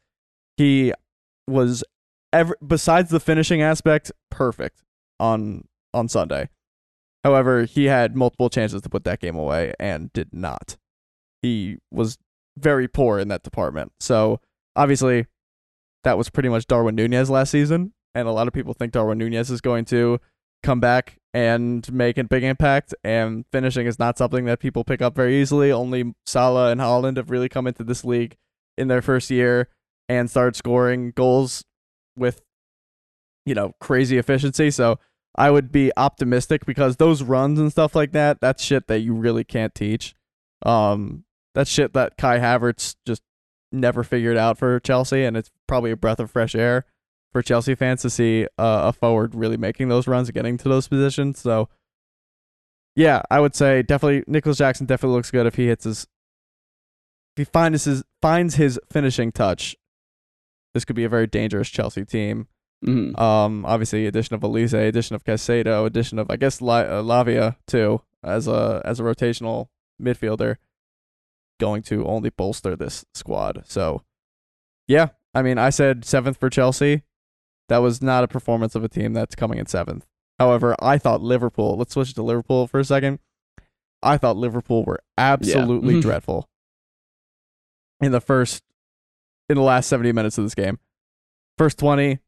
[0.56, 0.92] He
[1.46, 1.84] was
[2.32, 4.82] ever besides the finishing aspect, perfect
[5.20, 6.48] on on Sunday.
[7.24, 10.76] However, he had multiple chances to put that game away and did not.
[11.42, 12.18] He was
[12.56, 13.92] very poor in that department.
[14.00, 14.40] So
[14.76, 15.26] obviously,
[16.04, 19.18] that was pretty much Darwin Nunez last season, and a lot of people think Darwin
[19.18, 20.20] Nunez is going to
[20.66, 22.94] come back and make a big impact.
[23.04, 25.70] And finishing is not something that people pick up very easily.
[25.70, 28.36] Only Salah and Haaland have really come into this league
[28.76, 29.68] in their first year
[30.08, 31.64] and started scoring goals
[32.16, 32.42] with,
[33.44, 34.70] you know, crazy efficiency.
[34.70, 34.98] So
[35.36, 39.14] I would be optimistic because those runs and stuff like that, that's shit that you
[39.14, 40.14] really can't teach.
[40.64, 41.24] Um,
[41.54, 43.22] that's shit that Kai Havertz just
[43.72, 46.86] never figured out for Chelsea, and it's probably a breath of fresh air
[47.36, 50.70] for Chelsea fans to see uh, a forward really making those runs and getting to
[50.70, 51.38] those positions.
[51.38, 51.68] So,
[52.94, 56.06] yeah, I would say definitely Nicolas Jackson definitely looks good if he hits his
[57.36, 59.76] if he finds his finds his finishing touch.
[60.72, 62.48] This could be a very dangerous Chelsea team.
[62.82, 63.18] Mhm.
[63.20, 67.56] Um, obviously, addition of Olise, addition of Caicedo, addition of I guess La- uh, Lavia
[67.66, 69.68] too as a as a rotational
[70.00, 70.56] midfielder,
[71.60, 73.64] going to only bolster this squad.
[73.66, 74.04] So,
[74.88, 77.02] yeah, I mean, I said seventh for Chelsea.
[77.68, 80.06] That was not a performance of a team that's coming in seventh.
[80.38, 81.76] However, I thought Liverpool.
[81.76, 83.18] Let's switch to Liverpool for a second.
[84.02, 86.48] I thought Liverpool were absolutely dreadful
[88.00, 88.62] in the first,
[89.48, 90.78] in the last seventy minutes of this game.
[91.58, 92.20] First twenty,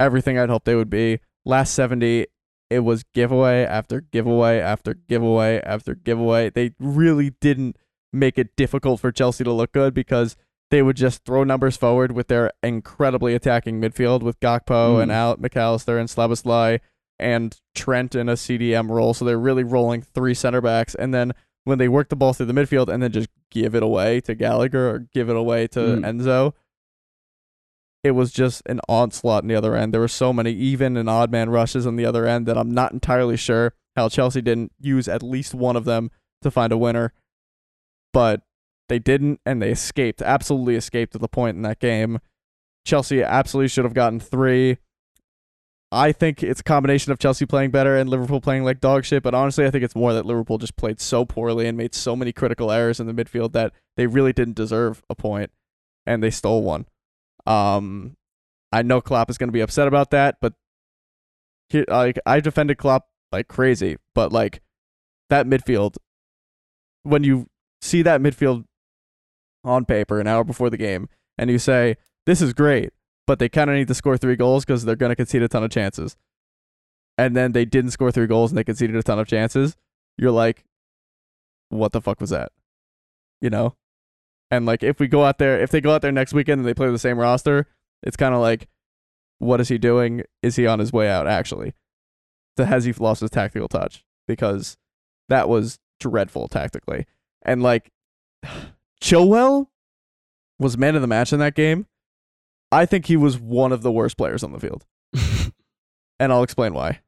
[0.00, 1.20] everything I'd hoped they would be.
[1.44, 2.26] Last 70,
[2.70, 6.50] it was giveaway after giveaway after giveaway after giveaway.
[6.50, 7.76] They really didn't
[8.12, 10.36] make it difficult for Chelsea to look good because
[10.70, 15.14] they would just throw numbers forward with their incredibly attacking midfield with Gakpo and Mm.
[15.14, 16.80] Al McAllister and Szoboszlai
[17.18, 19.12] and Trent in a CDM role.
[19.12, 20.94] So they're really rolling three center backs.
[20.94, 21.32] And then
[21.64, 24.34] when they work the ball through the midfield and then just give it away to
[24.34, 26.04] Gallagher or give it away to Mm.
[26.04, 26.52] Enzo,
[28.02, 29.92] it was just an onslaught on the other end.
[29.92, 32.70] There were so many even and odd man rushes on the other end that I'm
[32.70, 36.10] not entirely sure how Chelsea didn't use at least one of them
[36.42, 37.12] to find a winner.
[38.12, 38.40] But
[38.90, 42.18] They didn't, and they escaped, absolutely escaped to the point in that game.
[42.84, 44.78] Chelsea absolutely should have gotten three.
[45.92, 49.22] I think it's a combination of Chelsea playing better and Liverpool playing like dog shit,
[49.22, 52.16] but honestly, I think it's more that Liverpool just played so poorly and made so
[52.16, 55.52] many critical errors in the midfield that they really didn't deserve a point,
[56.04, 56.86] and they stole one.
[57.46, 58.16] Um,
[58.72, 60.54] I know Klopp is going to be upset about that, but
[61.68, 64.62] he, like I defended Klopp like crazy, but like
[65.28, 65.94] that midfield,
[67.04, 67.46] when you
[67.80, 68.64] see that midfield
[69.64, 71.96] on paper an hour before the game, and you say
[72.26, 72.92] this is great,
[73.26, 75.48] but they kind of need to score three goals because they're going to concede a
[75.48, 76.16] ton of chances,
[77.18, 79.76] and then they didn't score three goals and they conceded a ton of chances,
[80.16, 80.64] you're like,
[81.68, 82.52] what the fuck was that?
[83.40, 83.76] You know.
[84.50, 86.66] And like if we go out there, if they go out there next weekend and
[86.66, 87.66] they play the same roster,
[88.02, 88.68] it's kind of like,
[89.38, 90.22] what is he doing?
[90.42, 91.26] Is he on his way out?
[91.26, 91.74] Actually,
[92.56, 94.04] so has he lost his tactical touch?
[94.26, 94.76] Because
[95.28, 97.06] that was dreadful tactically.
[97.42, 97.90] And like,
[99.02, 99.68] Chilwell
[100.58, 101.86] was man of the match in that game.
[102.72, 104.86] I think he was one of the worst players on the field,
[106.20, 107.00] and I'll explain why.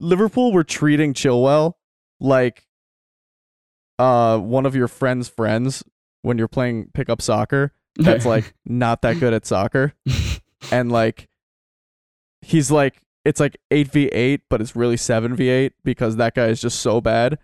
[0.00, 1.74] Liverpool were treating Chilwell
[2.20, 2.66] like
[3.98, 5.82] uh one of your friend's friends
[6.22, 9.94] when you're playing pickup soccer that's like not that good at soccer
[10.70, 11.28] and like
[12.42, 17.00] he's like it's like 8v8 but it's really 7v8 because that guy is just so
[17.00, 17.38] bad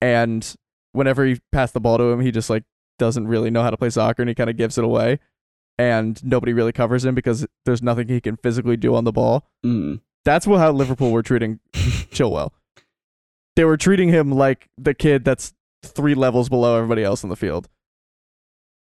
[0.00, 0.54] and
[0.92, 2.64] whenever he passed the ball to him he just like
[2.98, 5.18] doesn't really know how to play soccer and he kind of gives it away
[5.78, 9.46] and nobody really covers him because there's nothing he can physically do on the ball
[9.64, 10.00] Mm.
[10.24, 12.50] that's what how Liverpool were treating Chilwell.
[13.56, 15.52] They were treating him like the kid that's
[15.84, 17.68] three levels below everybody else in the field.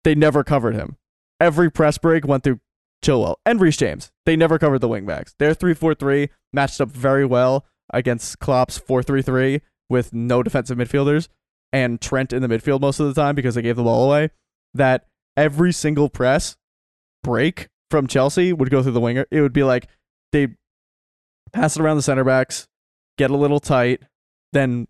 [0.04, 0.96] They never covered him.
[1.40, 2.60] Every press break went through
[3.04, 4.10] Chilwell and Reece James.
[4.26, 5.34] They never covered the wingbacks.
[5.38, 11.28] Their 3-4-3 matched up very well against Klopp's 4-3-3 with no defensive midfielders
[11.74, 14.30] and Trent in the midfield most of the time because they gave the ball away.
[14.74, 15.06] That
[15.36, 16.56] every single press
[17.24, 19.26] break from Chelsea would go through the winger.
[19.32, 19.88] It would be like
[20.30, 20.54] they
[21.52, 22.68] pass it around the center backs,
[23.18, 24.02] get a little tight,
[24.52, 24.86] then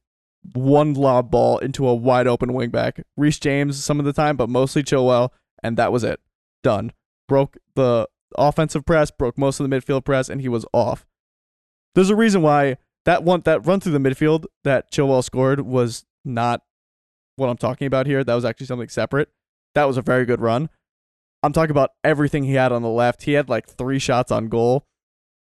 [0.53, 3.03] one lob ball into a wide open wing back.
[3.17, 5.31] Reece James some of the time, but mostly Chilwell,
[5.63, 6.21] and that was it.
[6.63, 6.93] Done.
[7.27, 11.07] Broke the offensive press, broke most of the midfield press, and he was off.
[11.95, 16.05] There's a reason why that one that run through the midfield that Chilwell scored was
[16.27, 16.61] not
[17.37, 18.25] what I'm talking about here.
[18.25, 19.29] That was actually something separate.
[19.75, 20.71] That was a very good run.
[21.43, 23.25] I'm talking about everything he had on the left.
[23.25, 24.87] He had like three shots on goal.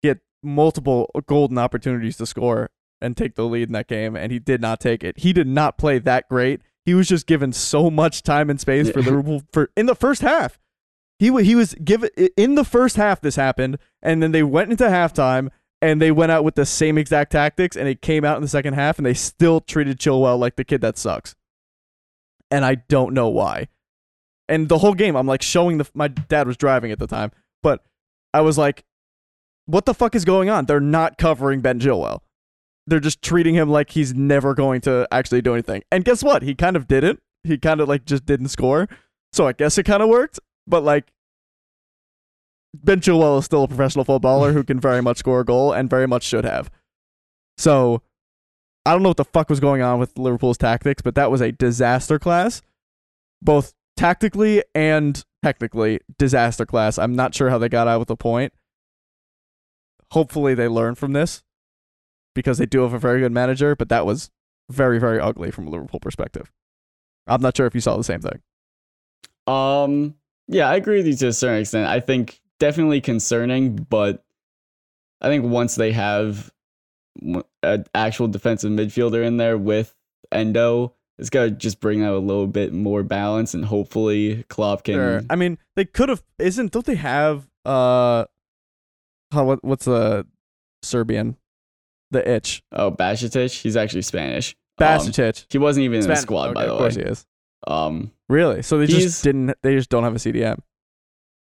[0.03, 4.31] He had multiple golden opportunities to score and take the lead in that game, and
[4.33, 5.21] he did not take it.
[5.21, 6.61] He did not play that great.
[6.85, 9.03] He was just given so much time and space for.
[9.03, 10.59] Liverpool for in the first half.
[11.19, 13.21] He he was given in the first half.
[13.21, 16.99] This happened, and then they went into halftime and they went out with the same
[16.99, 20.39] exact tactics, and it came out in the second half, and they still treated Chilwell
[20.39, 21.35] like the kid that sucks.
[22.51, 23.69] And I don't know why.
[24.49, 25.89] And the whole game, I'm like showing the.
[25.95, 27.31] My dad was driving at the time,
[27.63, 27.85] but
[28.33, 28.85] I was like,
[29.67, 30.65] "What the fuck is going on?
[30.65, 32.21] They're not covering Ben Chilwell.
[32.87, 36.43] They're just treating him like he's never going to actually do anything." And guess what?
[36.43, 37.21] He kind of didn't.
[37.45, 38.89] He kind of like just didn't score.
[39.33, 40.41] So I guess it kind of worked.
[40.67, 41.13] But like,
[42.75, 45.91] Ben Chilwell is still a professional footballer who can very much score a goal and
[45.91, 46.71] very much should have.
[47.59, 48.03] So
[48.89, 51.43] I don't know what the fuck was going on with Liverpool's tactics, but that was
[51.43, 52.63] a disaster class,
[53.43, 56.97] both tactically and technically disaster class.
[56.97, 58.55] I'm not sure how they got out with the point.
[60.13, 61.43] Hopefully they learn from this
[62.35, 64.31] because they do have a very good manager, but that was
[64.71, 66.51] very very ugly from a Liverpool perspective.
[67.27, 68.41] I'm not sure if you saw the same thing.
[69.47, 70.15] Um,
[70.47, 71.87] yeah, I agree with you to a certain extent.
[71.87, 74.25] I think definitely concerning, but
[75.21, 76.51] I think once they have
[77.63, 79.95] an actual defensive midfielder in there with
[80.33, 84.85] Endo, it's got to just bring out a little bit more balance, and hopefully Klopp
[84.85, 84.95] can.
[84.95, 85.23] Sure.
[85.31, 86.23] I mean, they could have.
[86.39, 86.73] Isn't?
[86.73, 87.49] Don't they have?
[87.65, 88.25] Uh,
[89.33, 89.65] how what?
[89.65, 90.27] What's the
[90.83, 91.37] Serbian?
[92.11, 92.63] The itch.
[92.73, 94.57] Oh, Bajčetić, he's actually Spanish.
[94.81, 95.11] Um,
[95.51, 97.03] he wasn't even in the Span- squad, by okay, the Of course way.
[97.05, 97.27] he is.
[97.67, 98.63] Um, Really?
[98.63, 99.55] So they just didn't.
[99.63, 100.61] They just don't have a CDM.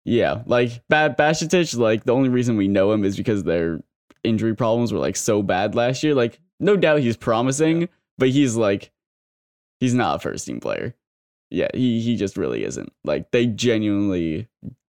[0.05, 3.81] Yeah, like ba- like the only reason we know him is because their
[4.25, 6.15] injury problems were like so bad last year.
[6.15, 8.91] Like, no doubt he's promising, but he's like,
[9.81, 10.95] he's not a first team player.
[11.51, 12.93] Yeah, he he just really isn't.
[13.05, 14.49] Like, they genuinely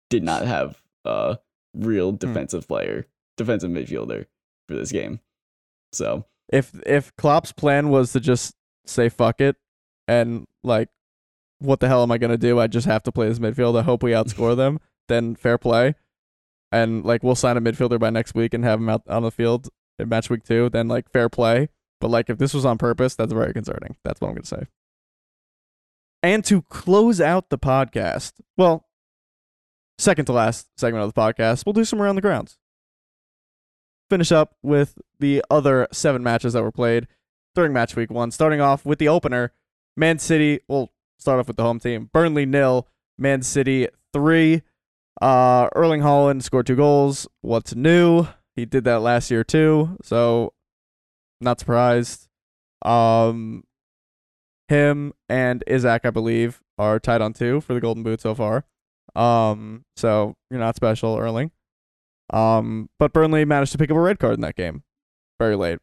[0.09, 1.39] did not have a
[1.75, 2.17] real Hmm.
[2.17, 3.07] defensive player,
[3.37, 4.27] defensive midfielder
[4.69, 5.21] for this game.
[5.93, 8.55] So If if Klopp's plan was to just
[8.87, 9.57] say fuck it
[10.09, 10.89] and like,
[11.59, 12.59] what the hell am I gonna do?
[12.61, 13.79] I just have to play this midfield.
[13.79, 14.79] I hope we outscore them.
[15.09, 15.95] Then fair play.
[16.73, 19.31] And like we'll sign a midfielder by next week and have him out on the
[19.31, 20.69] field in match week two.
[20.69, 21.69] Then like fair play.
[22.01, 23.97] But like if this was on purpose, that's very concerning.
[24.05, 24.67] That's what I'm gonna say.
[26.23, 28.87] And to close out the podcast, well,
[29.99, 32.59] second to last segment of the podcast, we'll do some around the grounds.
[34.11, 37.07] Finish up with the other seven matches that were played
[37.55, 39.53] during match week one, starting off with the opener.
[39.97, 42.11] Man City, we'll start off with the home team.
[42.13, 42.89] Burnley nil,
[43.19, 44.63] Man City three.
[45.21, 47.27] Uh, Erling Haaland scored two goals.
[47.41, 48.27] What's new?
[48.55, 50.53] He did that last year too, so
[51.41, 52.29] not surprised.
[52.83, 53.65] Um,
[54.69, 58.65] him and Isak, I believe, are tied on two for the Golden Boot so far.
[59.15, 61.51] Um, so you're not special, Erling.
[62.31, 64.83] Um, but Burnley managed to pick up a red card in that game,
[65.39, 65.79] very late.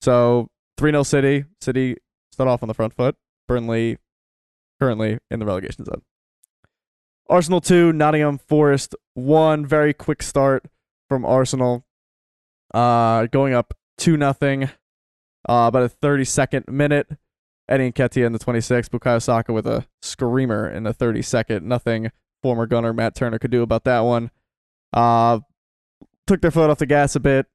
[0.00, 1.44] So three 0 City.
[1.60, 1.96] City
[2.32, 3.16] start off on the front foot.
[3.48, 3.98] Burnley
[4.80, 6.02] currently in the relegation zone.
[7.30, 9.64] Arsenal two, Nottingham Forest one.
[9.64, 10.64] Very quick start
[11.08, 11.84] from Arsenal.
[12.74, 14.64] Uh, going up two nothing.
[15.48, 17.08] Uh, about a 32nd minute.
[17.68, 18.90] Eddie Nketiah in the 26th.
[18.90, 21.62] Bukayo Saka with a screamer in the 32nd.
[21.62, 22.10] Nothing
[22.42, 24.32] former gunner Matt Turner could do about that one.
[24.92, 25.38] Uh,
[26.26, 27.46] took their foot off the gas a bit.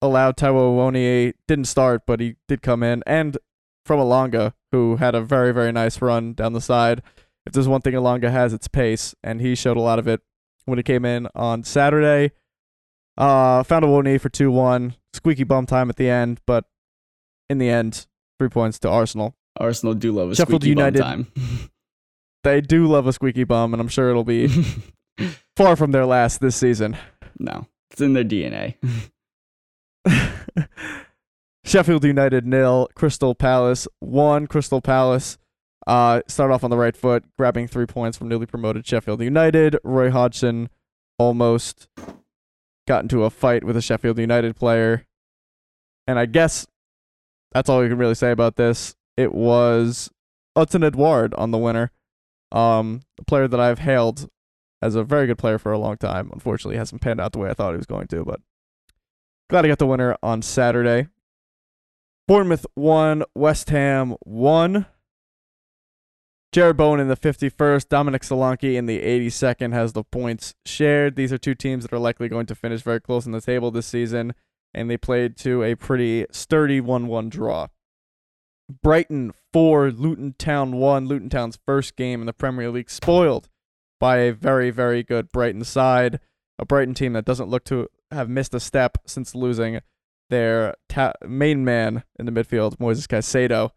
[0.00, 1.34] Allowed Taiwo Awoniyi.
[1.48, 3.02] Didn't start, but he did come in.
[3.04, 3.36] And
[3.84, 7.02] from Elanga, who had a very, very nice run down the side.
[7.46, 10.20] If there's one thing Elanga has, it's pace, and he showed a lot of it
[10.64, 12.32] when he came in on Saturday.
[13.16, 14.94] Uh, found a Awoniyi for 2 1.
[15.12, 16.64] Squeaky bum time at the end, but
[17.48, 18.06] in the end,
[18.38, 19.36] three points to Arsenal.
[19.58, 21.26] Arsenal do love a Sheffield squeaky bum time.
[22.42, 24.48] They do love a squeaky bum, and I'm sure it'll be
[25.56, 26.94] far from their last this season.
[27.38, 28.74] no, it's in their DNA.
[31.64, 34.46] Sheffield United nil, Crystal Palace one.
[34.46, 35.38] Crystal Palace
[35.86, 39.76] uh, start off on the right foot, grabbing three points from newly promoted Sheffield United.
[39.84, 40.70] Roy Hodgson
[41.18, 41.88] almost
[42.86, 45.06] got into a fight with a Sheffield United player,
[46.06, 46.66] and I guess
[47.52, 48.96] that's all we can really say about this.
[49.16, 50.10] It was
[50.56, 51.92] Odsonne Edouard on the winner,
[52.50, 54.28] um, a player that I've hailed
[54.82, 56.30] as a very good player for a long time.
[56.32, 58.40] Unfortunately, hasn't panned out the way I thought he was going to, but
[59.48, 61.08] glad I got the winner on Saturday.
[62.26, 64.86] Bournemouth won, West Ham won.
[66.54, 71.16] Jarrod Bowen in the 51st, Dominic Solanke in the 82nd has the points shared.
[71.16, 73.72] These are two teams that are likely going to finish very close in the table
[73.72, 74.34] this season,
[74.72, 77.66] and they played to a pretty sturdy 1 1 draw.
[78.84, 81.08] Brighton 4, Luton Town 1.
[81.08, 83.48] Luton Town's first game in the Premier League spoiled
[83.98, 86.20] by a very, very good Brighton side.
[86.60, 89.80] A Brighton team that doesn't look to have missed a step since losing
[90.30, 93.72] their ta- main man in the midfield, Moises Caicedo,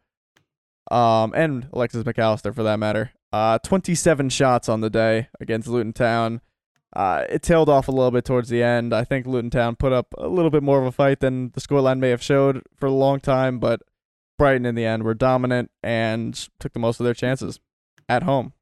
[0.92, 3.12] um, and Alexis Mac Allister for that matter.
[3.34, 6.42] Uh, 27 shots on the day against Luton Town.
[6.96, 8.94] Uh, it tailed off a little bit towards the end.
[8.94, 11.62] I think Luton Town put up a little bit more of a fight than the
[11.62, 13.82] scoreline may have showed for a long time, but
[14.38, 17.60] Brighton in the end were dominant and took the most of their chances
[18.08, 18.54] at home.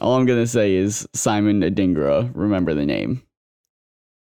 [0.00, 2.30] All I'm gonna say is Simon Adingra.
[2.34, 3.22] Remember the name.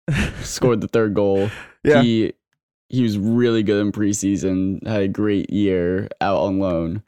[0.43, 1.51] Scored the third goal.
[1.82, 2.03] Yeah.
[2.03, 2.32] He
[2.89, 4.87] he was really good in preseason.
[4.87, 7.03] Had a great year out on loan.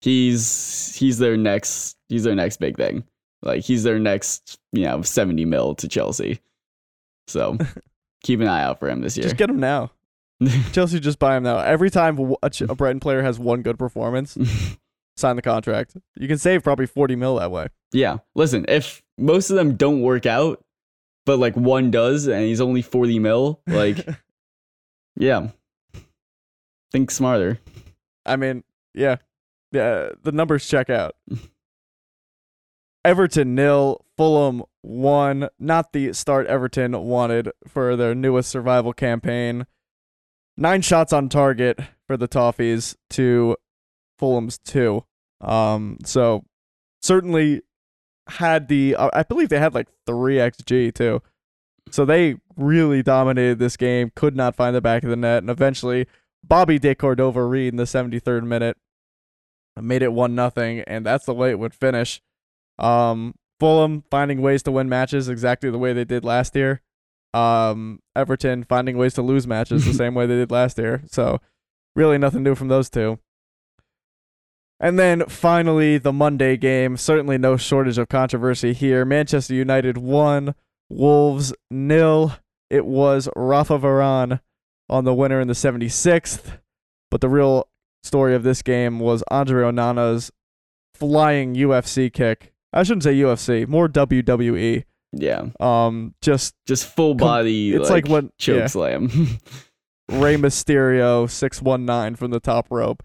[0.00, 3.04] He's he's their next he's their next big thing.
[3.42, 6.40] Like he's their next you know seventy mil to Chelsea.
[7.26, 7.58] So
[8.22, 9.24] keep an eye out for him this year.
[9.24, 9.90] Just get him now.
[10.72, 11.58] Chelsea just buy him now.
[11.58, 14.38] Every time a, Ch- a Brighton player has one good performance,
[15.16, 15.96] sign the contract.
[16.16, 17.68] You can save probably 40 mil that way.
[17.92, 18.18] yeah.
[18.34, 20.64] Listen, if most of them don't work out,
[21.26, 24.06] but like one does, and he's only forty mil, like
[25.16, 25.48] yeah.
[26.92, 27.58] Think smarter.
[28.26, 29.16] I mean, yeah.
[29.72, 31.14] Yeah, the numbers check out.
[33.04, 35.48] Everton nil, Fulham one.
[35.58, 39.66] Not the start Everton wanted for their newest survival campaign.
[40.56, 43.56] Nine shots on target for the Toffees to
[44.18, 45.04] Fulham's two.
[45.40, 46.44] Um, so
[47.00, 47.62] certainly
[48.28, 51.22] had the uh, I believe they had like three xg too.
[51.94, 54.12] So they really dominated this game.
[54.14, 56.06] Could not find the back of the net, and eventually
[56.42, 58.76] Bobby De Cordova-Reid in the 73rd minute
[59.80, 62.20] made it one nothing, and that's the way it would finish.
[62.78, 66.80] Um, Fulham finding ways to win matches exactly the way they did last year.
[67.32, 71.02] Um, Everton finding ways to lose matches the same way they did last year.
[71.06, 71.40] So
[71.94, 73.18] really nothing new from those two.
[74.80, 76.96] And then finally the Monday game.
[76.96, 79.04] Certainly no shortage of controversy here.
[79.04, 80.54] Manchester United won,
[80.90, 82.34] Wolves nil.
[82.68, 84.40] It was Rafa Varane
[84.88, 86.58] on the winner in the 76th.
[87.10, 87.68] But the real
[88.02, 90.30] story of this game was Andre Onana's
[90.94, 92.52] flying UFC kick.
[92.72, 94.84] I shouldn't say UFC, more WWE.
[95.12, 95.46] Yeah.
[95.58, 98.66] Um, just Just full Com- body it's like, like when- choke yeah.
[98.68, 99.04] slam.
[100.08, 103.02] Rey Mysterio 619 from the top rope.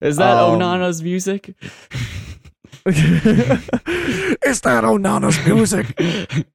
[0.00, 1.54] Is that Um, Onana's music?
[2.86, 6.46] Is that Onana's music?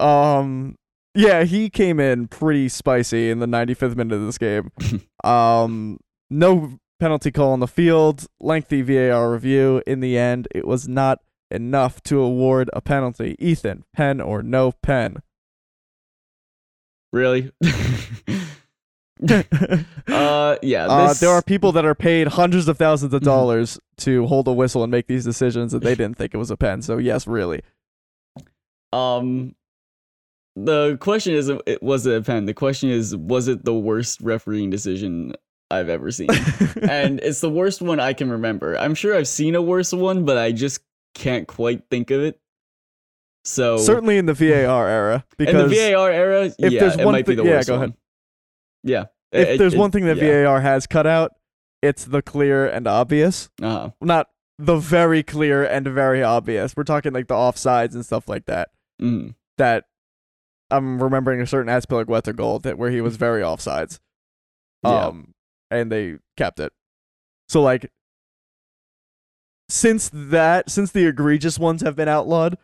[0.00, 0.76] Um,
[1.14, 4.70] yeah, he came in pretty spicy in the 95th minute of this game.
[5.24, 5.98] um,
[6.30, 9.82] no penalty call on the field, lengthy VAR review.
[9.86, 11.18] In the end, it was not
[11.50, 13.34] enough to award a penalty.
[13.38, 15.18] Ethan, pen or no pen?
[17.12, 17.50] really?
[19.28, 20.86] uh, yeah.
[20.86, 23.24] Uh, there are people that are paid hundreds of thousands of Mhm.
[23.24, 26.50] dollars to hold a whistle and make these decisions, and they didn't think it was
[26.50, 26.82] a pen.
[26.82, 27.62] So yes, really.
[28.92, 29.54] Um,
[30.56, 32.46] the question isn't it was it a pen.
[32.46, 35.34] The question is was it the worst refereeing decision
[35.70, 36.28] I've ever seen?
[36.82, 38.76] and it's the worst one I can remember.
[38.76, 40.80] I'm sure I've seen a worse one, but I just
[41.14, 42.38] can't quite think of it.
[43.44, 47.04] So certainly in the VAR era, because in the VAR era, if yeah, there's it
[47.04, 47.82] one might be the yeah, worst go one.
[47.84, 47.94] ahead.
[48.82, 49.04] Yeah.
[49.32, 50.42] if It- there's it- one thing that yeah.
[50.44, 51.32] VAR has cut out,
[51.82, 53.48] it's the clear and obvious.
[53.62, 53.90] Uh-huh.
[54.02, 54.28] Not
[54.58, 56.76] the very clear and very obvious.
[56.76, 58.68] We're talking like the offsides and stuff like that.
[59.00, 59.34] Mhm.
[59.56, 59.84] That
[60.70, 63.98] I'm remembering a certain Azpilicueta goal that where he was very offsides.
[64.84, 65.06] Yeah.
[65.06, 65.34] Um,
[65.70, 66.72] and they kept it.
[67.48, 67.90] So like,
[69.68, 72.58] since that, since the egregious ones have been outlawed,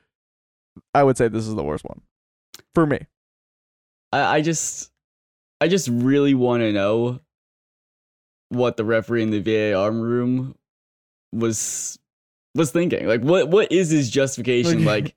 [0.95, 2.03] I would say this is the worst one
[2.75, 3.01] for me.
[4.13, 4.91] I, I just
[5.61, 7.21] I just really want to know
[8.49, 10.55] what the referee in the VAR room
[11.33, 11.99] was
[12.55, 13.07] was thinking.
[13.07, 14.85] Like what what is his justification?
[14.85, 15.15] Like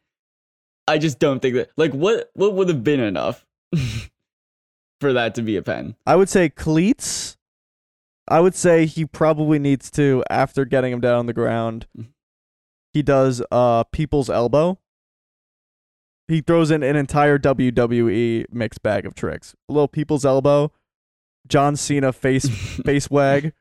[0.89, 3.45] I just don't think that like what what would have been enough
[4.99, 5.95] for that to be a pen.
[6.05, 7.37] I would say cleats.
[8.27, 11.87] I would say he probably needs to after getting him down on the ground.
[11.97, 12.07] Mhm.
[12.93, 14.79] He does uh people's elbow.
[16.27, 19.55] He throws in an entire WWE mixed bag of tricks.
[19.67, 20.71] A little people's elbow,
[21.47, 22.47] John Cena face
[22.85, 23.53] face wag,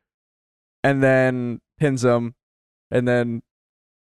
[0.85, 2.35] and then pins him,
[2.91, 3.43] and then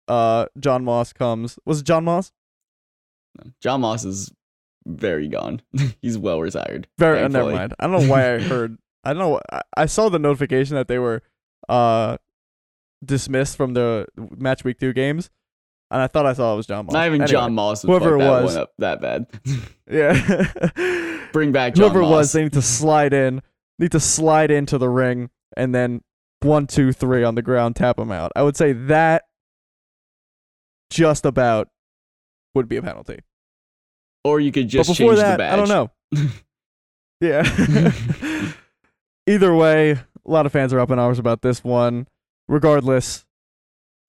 [0.08, 1.58] uh John Moss comes.
[1.66, 2.32] Was it John Moss?
[3.62, 4.32] John Moss is
[4.86, 5.62] very gone.
[6.02, 6.88] He's well retired.
[6.98, 7.74] Very uh, never mind.
[7.80, 8.78] I don't know why I heard.
[9.04, 9.40] I don't know.
[9.52, 11.22] I, I saw the notification that they were
[11.70, 12.18] uh
[13.04, 15.30] dismissed from the match week two games,
[15.92, 16.94] and I thought I saw it was John Moss.
[16.94, 18.56] Not even Anyway, John Moss whoever it that was.
[18.56, 19.28] up that bad.
[19.92, 20.14] Yeah.
[21.34, 22.12] Bring back John Whoever it Moss.
[22.12, 23.42] was, they need to slide in.
[23.80, 26.02] Need to slide into the ring and then
[26.42, 28.32] one, two, three on the ground, tap them out.
[28.36, 29.24] I would say that
[30.90, 31.70] just about
[32.54, 33.20] would be a penalty.
[34.24, 35.54] or you could just but before change that, the badge.
[35.54, 36.32] I don't know.
[37.22, 38.54] yeah.
[39.28, 42.08] Either way, a lot of fans are up in arms about this one.
[42.48, 43.26] Regardless,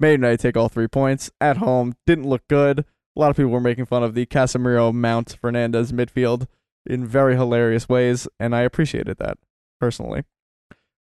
[0.01, 1.95] Man United take all three points at home.
[2.07, 2.80] Didn't look good.
[2.80, 6.49] A lot of people were making fun of the Casemiro Mount Fernandez midfield
[6.84, 9.38] in very hilarious ways, and I appreciated that
[9.80, 10.24] personally.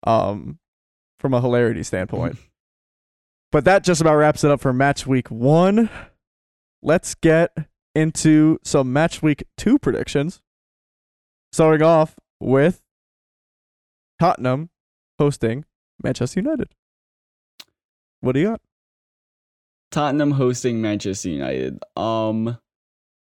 [0.05, 0.59] Um,
[1.19, 2.37] from a hilarity standpoint.
[3.51, 5.89] but that just about wraps it up for match week one.
[6.81, 7.55] Let's get
[7.93, 10.41] into some match week two predictions.
[11.51, 12.81] Starting off with
[14.19, 14.69] Tottenham
[15.17, 15.65] hosting
[16.01, 16.69] Manchester United.
[18.21, 18.61] What do you got?
[19.91, 21.83] Tottenham hosting Manchester United.
[21.97, 22.57] Um,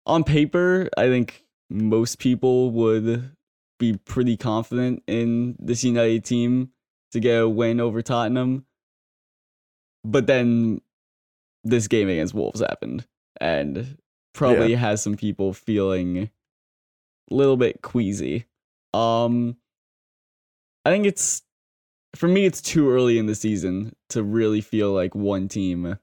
[0.05, 3.31] on paper, I think most people would
[3.79, 6.71] be pretty confident in this United team
[7.13, 8.65] to get a win over Tottenham.
[10.03, 10.81] But then
[11.63, 13.05] this game against Wolves happened
[13.39, 13.97] and
[14.33, 16.29] probably has some people feeling a
[17.33, 18.45] little bit queasy.
[18.93, 19.57] Um
[20.85, 21.43] I think it's
[22.15, 25.97] for me it's too early in the season to really feel like one team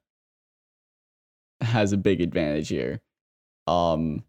[1.60, 3.00] has a big advantage here.
[3.66, 4.24] Um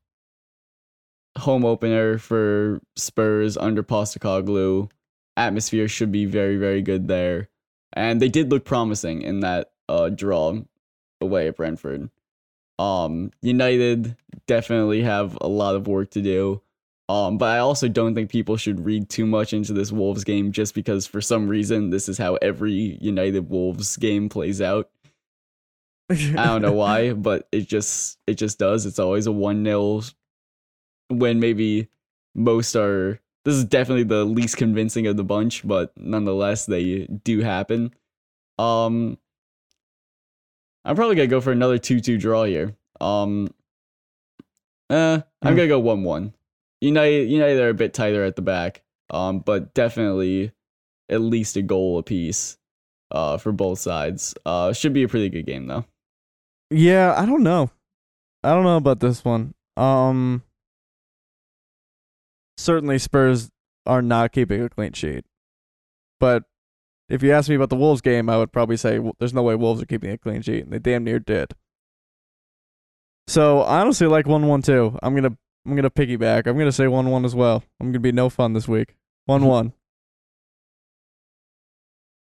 [1.38, 4.90] home opener for Spurs under Postecoglou.
[5.38, 7.50] Atmosphere should be very very good there.
[7.94, 10.60] And they did look promising in that uh draw
[11.22, 12.10] away at Brentford.
[12.80, 14.16] Um United
[14.48, 16.62] definitely have a lot of work to do.
[17.10, 20.52] Um, but I also don't think people should read too much into this Wolves game
[20.52, 24.92] just because for some reason this is how every United Wolves game plays out.
[26.10, 28.86] I don't know why, but it just it just does.
[28.86, 30.14] It's always a 1-0
[31.10, 31.88] when maybe
[32.36, 37.40] most are this is definitely the least convincing of the bunch, but nonetheless they do
[37.42, 37.92] happen.
[38.60, 39.18] Um
[40.90, 42.76] I'm probably going to go for another 2-2 draw here.
[43.00, 43.54] Um
[44.90, 46.34] uh, I'm going to go 1-1.
[46.82, 48.82] United United are a bit tighter at the back.
[49.12, 50.52] Um but definitely
[51.08, 52.58] at least a goal apiece
[53.12, 54.34] uh for both sides.
[54.48, 55.86] Uh should be a pretty good game though.
[56.72, 57.70] Yeah, I don't know.
[58.44, 59.54] I don't know about this one.
[59.78, 60.42] Um
[62.58, 63.52] certainly Spurs
[63.86, 65.24] are not keeping a clean sheet.
[66.20, 66.46] But
[67.10, 69.44] if you ask me about the Wolves game, I would probably say "Well, there's no
[69.44, 71.54] way Wolves are keeping a clean sheet, and they damn near did.
[73.28, 74.98] So I honestly like one one too.
[75.02, 75.36] I'm gonna
[75.66, 76.48] I'm gonna piggyback.
[76.48, 77.64] I'm gonna say one one as well.
[77.80, 78.96] I'm gonna be no fun this week.
[79.26, 79.74] One one.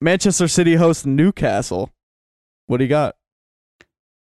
[0.01, 1.91] Manchester City hosts Newcastle.
[2.67, 3.17] What do you got?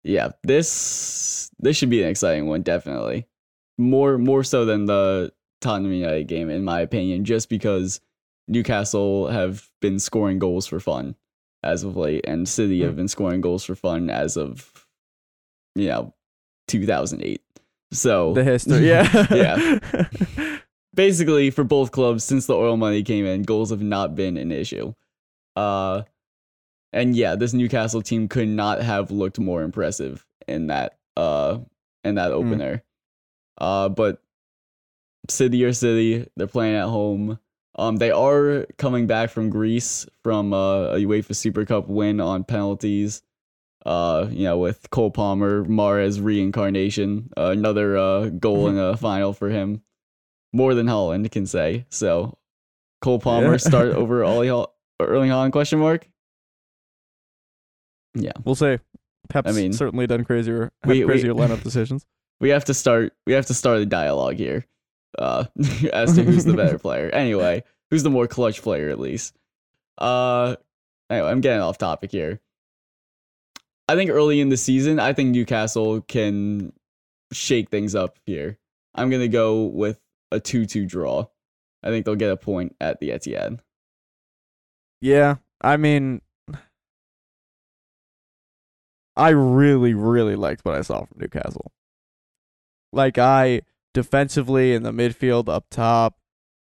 [0.02, 3.26] Yeah, this this should be an exciting one, definitely.
[3.78, 5.32] More more so than the
[5.62, 8.00] Tottenham United game, in my opinion, just because
[8.48, 11.14] Newcastle have been scoring goals for fun
[11.62, 12.96] as of late, and City have Hmm.
[12.96, 14.86] been scoring goals for fun as of
[15.74, 16.14] you know
[16.68, 17.40] 2008.
[17.92, 18.88] So The history.
[18.88, 19.26] Yeah.
[19.30, 20.58] yeah.
[20.94, 24.52] basically for both clubs since the oil money came in goals have not been an
[24.52, 24.94] issue
[25.56, 26.02] uh
[26.92, 31.58] and yeah this newcastle team could not have looked more impressive in that uh
[32.04, 32.80] in that opener
[33.58, 34.22] uh but
[35.28, 37.40] city or city they're playing at home
[37.76, 42.44] um they are coming back from greece from uh, a uefa super cup win on
[42.44, 43.22] penalties
[43.86, 49.34] uh, you know, with Cole Palmer, Mahrez reincarnation, uh, another uh, goal in a final
[49.34, 49.82] for him.
[50.54, 51.84] More than Haaland can say.
[51.90, 52.38] So,
[53.02, 53.56] Cole Palmer Yeah.
[53.58, 56.08] start over Ollie Hol- Erling Haaland question mark.
[58.14, 58.78] Yeah, We'll say
[59.28, 62.06] Pep's I mean, certainly done crazier we- we- crazier lineup decisions.
[62.40, 63.12] we have to start.
[63.26, 64.64] We have to start a dialogue here,
[65.18, 65.44] uh,
[65.92, 67.10] as to who's the better player.
[67.10, 69.36] Anyway, who's the more clutch player at least?
[69.98, 70.56] Uh,
[71.10, 72.40] anyway, I'm getting off topic here.
[73.88, 76.72] I think early in the season, I think Newcastle can
[77.32, 78.58] shake things up here.
[78.94, 80.00] I'm gonna go with
[80.30, 81.26] a two-two draw.
[81.82, 83.60] I think they'll get a point at the Etihad.
[85.00, 86.22] Yeah, I mean,
[89.16, 91.72] I really, really liked what I saw from Newcastle.
[92.92, 93.62] Like I
[93.94, 96.18] defensively in the midfield up top,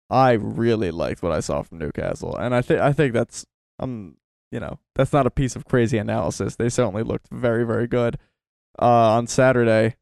[0.09, 3.45] I really liked what I saw from Newcastle, and I think I think that's
[3.79, 4.15] um
[4.51, 6.55] you know that's not a piece of crazy analysis.
[6.55, 8.17] They certainly looked very, very good
[8.79, 9.95] uh, on Saturday,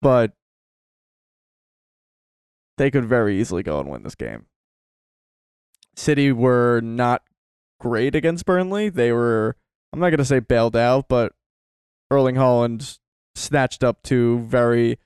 [0.00, 0.32] but
[2.78, 4.46] they could very easily go and win this game.
[5.94, 7.22] City were not
[7.78, 8.88] great against Burnley.
[8.88, 9.56] They were,
[9.92, 11.32] I'm not to say bailed out, but
[12.10, 12.98] Erling Haaland
[13.34, 14.98] snatched up two very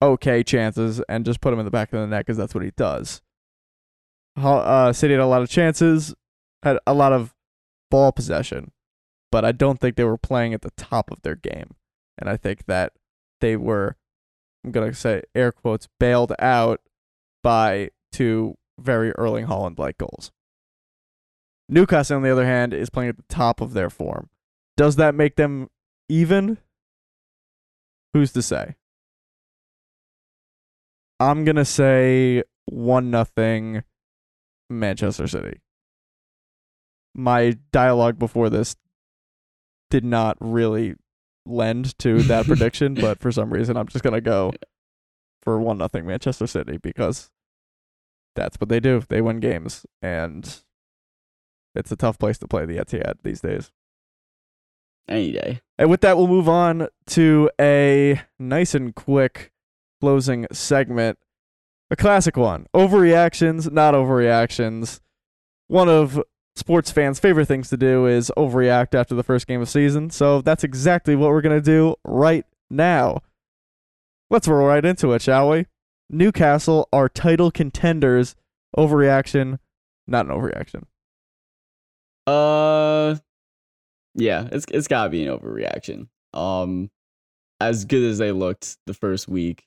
[0.00, 2.64] okay chances and just put him in the back of the net because that's what
[2.64, 3.22] he does.
[4.36, 6.14] Uh, City had a lot of chances,
[6.62, 7.34] had a lot of
[7.90, 8.70] ball possession,
[9.32, 11.74] but I don't think they were playing at the top of their game.
[12.16, 12.92] And I think that
[13.40, 13.96] they were,
[14.64, 16.80] I'm going to say air quotes, bailed out
[17.42, 20.30] by two very Erling Haaland like goals.
[21.68, 24.30] Newcastle, on the other hand, is playing at the top of their form.
[24.76, 25.68] Does that make them
[26.08, 26.58] even?
[28.14, 28.76] Who's to say?
[31.20, 33.82] I'm gonna say one nothing
[34.70, 35.60] Manchester City.
[37.14, 38.76] My dialogue before this
[39.90, 40.94] did not really
[41.46, 44.52] lend to that prediction, but for some reason I'm just gonna go
[45.42, 47.30] for one nothing Manchester City because
[48.36, 49.02] that's what they do.
[49.08, 50.62] They win games, and
[51.74, 53.72] it's a tough place to play the Etihad these days.
[55.08, 55.62] Any day.
[55.78, 59.52] And with that, we'll move on to a nice and quick
[60.00, 61.18] closing segment.
[61.90, 62.66] A classic one.
[62.74, 65.00] Overreactions, not overreactions.
[65.68, 66.22] One of
[66.56, 70.10] sports fans' favorite things to do is overreact after the first game of season.
[70.10, 73.22] So that's exactly what we're going to do right now.
[74.30, 75.66] Let's roll right into it, shall we?
[76.10, 78.34] Newcastle are title contenders.
[78.76, 79.58] Overreaction,
[80.06, 80.84] not an overreaction.
[82.26, 83.16] Uh,
[84.14, 86.08] yeah, it's it's gotta be an overreaction.
[86.34, 86.90] Um,
[87.60, 89.64] as good as they looked the first week,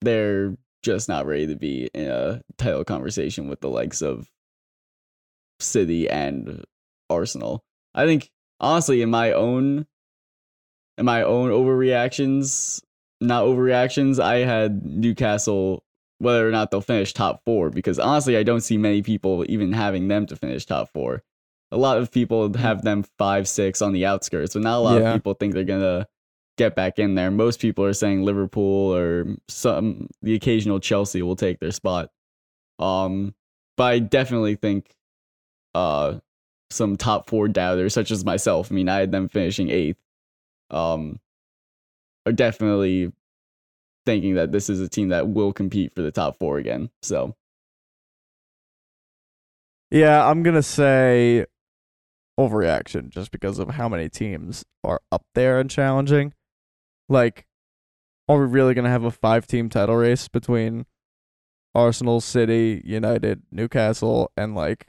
[0.00, 4.30] they're just not ready to be in a title conversation with the likes of
[5.60, 6.64] City and
[7.10, 7.64] Arsenal.
[7.94, 8.30] I think
[8.60, 9.86] honestly, in my own,
[10.98, 12.80] in my own overreactions,
[13.20, 15.82] not overreactions, I had Newcastle
[16.18, 19.72] whether or not they'll finish top four because honestly, I don't see many people even
[19.72, 21.22] having them to finish top four
[21.72, 25.00] a lot of people have them five, six on the outskirts, but not a lot
[25.02, 25.08] Yeah.
[25.08, 26.06] of people think they're gonna
[26.56, 27.30] get back in there.
[27.30, 32.10] Most people are saying Liverpool or some the occasional Chelsea will take their spot.
[32.78, 33.34] Um,
[33.76, 34.94] but I definitely think
[35.74, 36.18] uh
[36.70, 38.72] some top four doubters, such as myself.
[38.72, 39.98] I mean, I had them finishing eighth.
[40.70, 41.20] Um,
[42.26, 43.12] are definitely
[44.04, 46.90] thinking that this is a team that will compete for the top four again.
[47.02, 47.36] So
[49.90, 51.46] Yeah, I'm gonna say
[52.38, 56.34] overreaction just because of how many teams are up there and challenging.
[57.08, 57.46] Like,
[58.28, 60.86] are we really gonna have a five team title race between
[61.74, 64.86] Arsenal, City, United, Newcastle, and like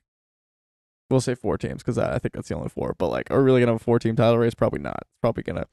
[1.10, 2.96] we'll say four teams because I, I think that's the only four.
[2.98, 4.56] But like, are we really gonna have a four team title race?
[4.56, 5.00] Probably not.
[5.02, 5.68] It's probably gonna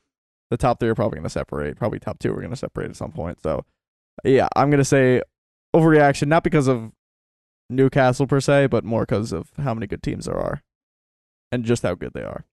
[0.51, 1.76] the top three are probably gonna separate.
[1.76, 3.40] Probably top two are gonna separate at some point.
[3.42, 3.64] So
[4.24, 5.22] yeah, I'm gonna say
[5.74, 6.92] overreaction, not because of
[7.70, 10.62] Newcastle per se, but more because of how many good teams there are
[11.51, 12.45] and just how good they are.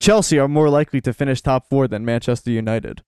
[0.00, 3.02] Chelsea are more likely to finish top four than Manchester United.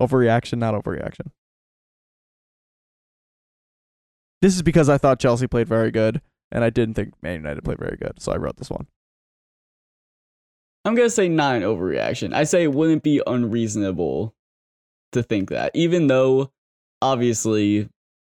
[0.00, 1.30] Overreaction, not overreaction.
[4.40, 7.64] This is because I thought Chelsea played very good, and I didn't think Man United
[7.64, 8.86] played very good, so I wrote this one.
[10.84, 12.32] I'm gonna say an overreaction.
[12.32, 14.34] I say it wouldn't be unreasonable
[15.12, 16.52] to think that, even though
[17.02, 17.88] obviously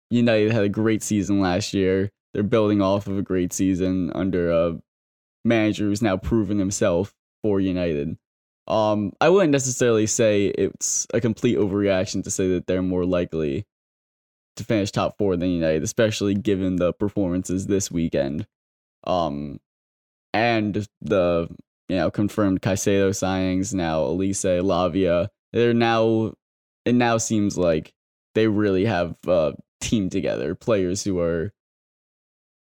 [0.10, 2.12] United had a great season last year.
[2.34, 4.80] They're building off of a great season under a
[5.46, 7.14] manager who's now proven himself
[7.44, 8.18] for United.
[8.68, 13.66] Um, I wouldn't necessarily say it's a complete overreaction to say that they're more likely
[14.56, 18.48] to finish top four than United, especially given the performances this weekend.
[19.06, 19.60] Um,
[20.34, 21.48] and the
[21.90, 25.28] you know confirmed Caicedo signings now, Olise, Lavia.
[25.52, 26.34] They're now
[26.86, 27.94] it now seems like
[28.36, 31.52] they really have a team together, players who are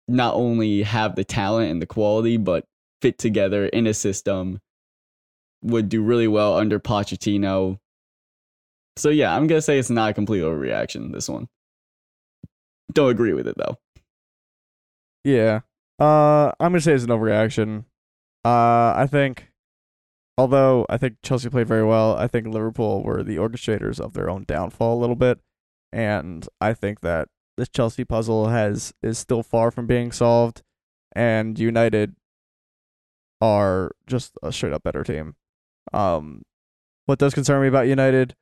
[0.08, 2.66] not only have the talent and the quality, but
[3.02, 4.60] fit together in a system.
[5.64, 7.80] Would do really well under Pochettino.
[8.98, 11.12] So yeah, I'm gonna say it's not a complete overreaction.
[11.14, 11.48] This one.
[12.92, 13.78] Don't agree with it though.
[15.24, 15.62] Yeah.
[16.00, 17.86] Uh, I'm gonna say it's an overreaction.
[18.46, 19.52] Uh, I think,
[20.38, 24.30] although I think Chelsea played very well, I think Liverpool were the orchestrators of their
[24.30, 25.40] own downfall a little bit,
[25.92, 30.62] and I think that this Chelsea puzzle has is still far from being solved,
[31.16, 32.16] and United
[33.40, 35.36] are just a straight up better team.
[35.92, 36.44] Um,
[37.06, 38.36] what does concern me about United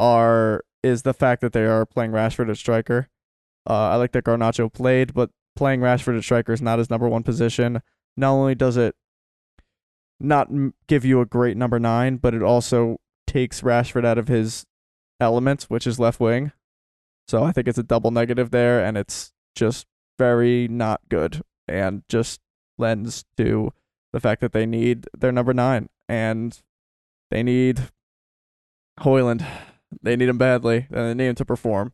[0.00, 3.08] are is the fact that they are playing Rashford at striker.
[3.68, 7.08] Uh, I like that Garnacho played, but playing Rashford at striker is not his number
[7.08, 7.80] one position.
[8.16, 8.94] Not only does it
[10.20, 10.48] not
[10.86, 14.66] give you a great number nine, but it also takes Rashford out of his
[15.20, 16.52] element, which is left wing.
[17.28, 19.86] So I think it's a double negative there, and it's just
[20.18, 22.40] very not good, and just
[22.76, 23.72] lends to
[24.12, 26.60] the fact that they need their number nine, and
[27.30, 27.88] they need
[29.00, 29.44] Højlund.
[30.02, 31.92] They need him badly, and they need him to perform.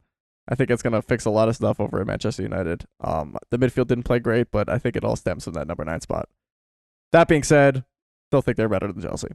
[0.48, 2.84] I think it's gonna fix a lot of stuff over at Manchester United.
[3.00, 5.84] Um, the midfield didn't play great, but I think it all stems from that number
[5.84, 6.28] nine spot.
[7.12, 7.84] That being said,
[8.30, 9.28] still think they're better than Chelsea.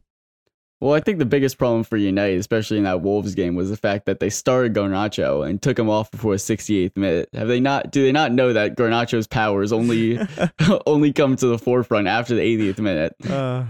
[0.82, 3.78] Well, I think the biggest problem for United, especially in that Wolves game, was the
[3.78, 7.30] fact that they started Garnacho and took him off before the 68th minute.
[7.34, 7.92] Have they not?
[7.92, 10.20] Do they not know that Garnacho's powers only
[10.86, 13.16] only come to the forefront after the 80th minute?
[13.28, 13.64] Uh,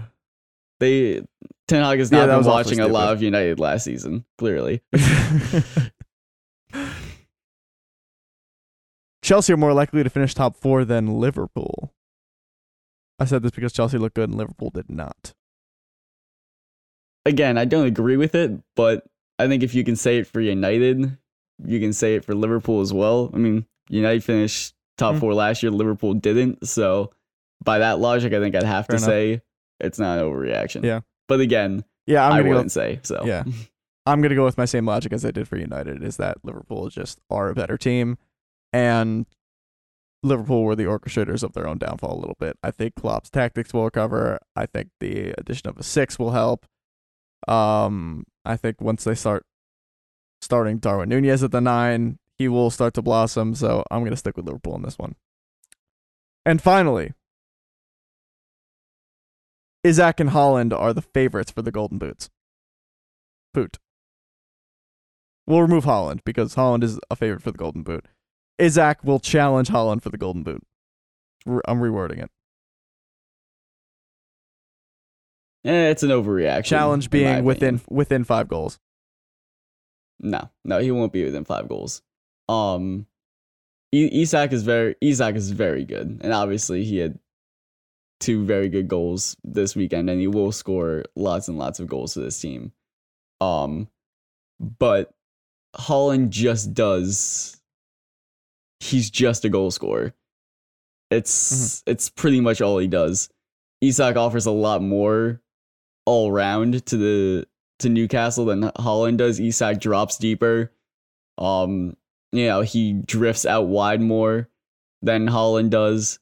[0.80, 1.22] They
[1.68, 4.24] Ten Hag has not that been watching a lot of United last season.
[4.38, 4.82] Clearly,
[9.22, 11.92] Chelsea are more likely to finish top four than Liverpool.
[13.18, 15.32] I said this because Chelsea looked good and Liverpool did not.
[17.24, 19.04] again, I don't agree with it, but
[19.40, 21.18] I think if you can say it for United,
[21.64, 23.32] you can say it for Liverpool as well.
[23.34, 25.20] I mean, United finished top Hmm.
[25.20, 26.68] four last year, Liverpool didn't.
[26.68, 27.10] So
[27.64, 29.08] by that logic, I think I'd have Fair to enough.
[29.08, 29.42] say
[29.80, 30.84] it's not an overreaction.
[30.84, 31.00] Yeah.
[31.28, 32.54] But again, Yeah, I'm I gonna go.
[32.56, 33.22] wouldn't say so.
[33.24, 33.44] Yeah.
[34.06, 36.02] I'm gonna go with my same logic as I did for United.
[36.04, 38.18] Is that Liverpool just are a better team,
[38.72, 39.26] and
[40.22, 42.56] Liverpool were the orchestrators of their own downfall a little bit.
[42.62, 44.38] I think Klopp's tactics will recover.
[44.54, 46.66] I think the addition of a six will help.
[47.48, 49.44] Um, I think once they start
[50.40, 53.54] starting Darwin Nunez at the nine, he will start to blossom.
[53.56, 55.16] So I'm gonna stick with Liverpool in this one.
[56.44, 57.12] And finally,
[59.86, 62.28] Isak and Haaland are the favorites for the Golden Boots.
[63.54, 63.78] Boot.
[65.46, 68.06] We'll remove Haaland because Haaland is a favorite for the Golden Boot.
[68.58, 70.62] Isak will challenge Haaland for the Golden Boot.
[71.46, 72.30] I'm rewording it.
[75.64, 76.64] Eh, it's an overreaction.
[76.64, 77.96] Challenge being within opinion.
[77.96, 78.80] within five goals.
[80.18, 82.02] No, no, he won't be within five goals.
[82.48, 83.06] Um,
[83.92, 87.18] Isak is very Isak is very good, and obviously he had
[88.20, 92.14] two very good goals this weekend, and he will score lots and lots of goals
[92.14, 92.72] for this team.
[93.40, 93.88] Um,
[94.60, 95.14] but
[95.76, 97.60] Haaland just does.
[98.80, 100.14] He's just a goal scorer.
[101.10, 103.28] It's it's pretty much all he does.
[103.80, 105.40] Isak offers a lot more
[106.04, 107.46] all round to the
[107.80, 109.38] to Newcastle than Haaland does.
[109.38, 110.72] Isak drops deeper.
[111.38, 111.96] Um,
[112.32, 114.48] you know, he drifts out wide more
[115.02, 116.18] than Haaland does.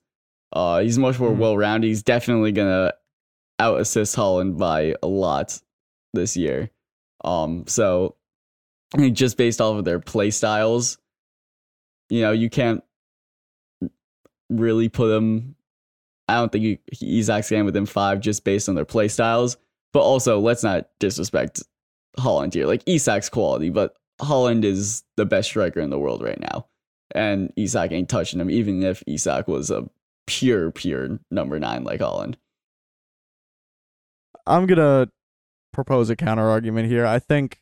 [0.55, 1.39] Uh, he's much more Mhm.
[1.39, 1.89] well rounded.
[1.89, 2.93] He's definitely gonna
[3.59, 5.61] out assist Haaland by a lot
[6.13, 6.71] this year.
[7.25, 8.17] Um, so
[9.13, 10.99] just based off of their play styles,
[12.09, 12.83] you know, you can't
[14.51, 15.57] really put him.
[16.29, 19.57] I don't think he, Isak's game within five just based on their play styles.
[19.93, 21.63] But also, let's not disrespect
[22.19, 22.67] Haaland here.
[22.67, 26.67] Like Isak's quality, but Haaland is the best striker in the world right now,
[27.15, 28.51] and Isak ain't touching him.
[28.51, 29.89] Even if Isak was a
[30.27, 32.35] pure, pure number nine like Haaland.
[34.47, 35.09] I'm gonna
[35.73, 37.07] propose a counter argument here.
[37.07, 37.61] I think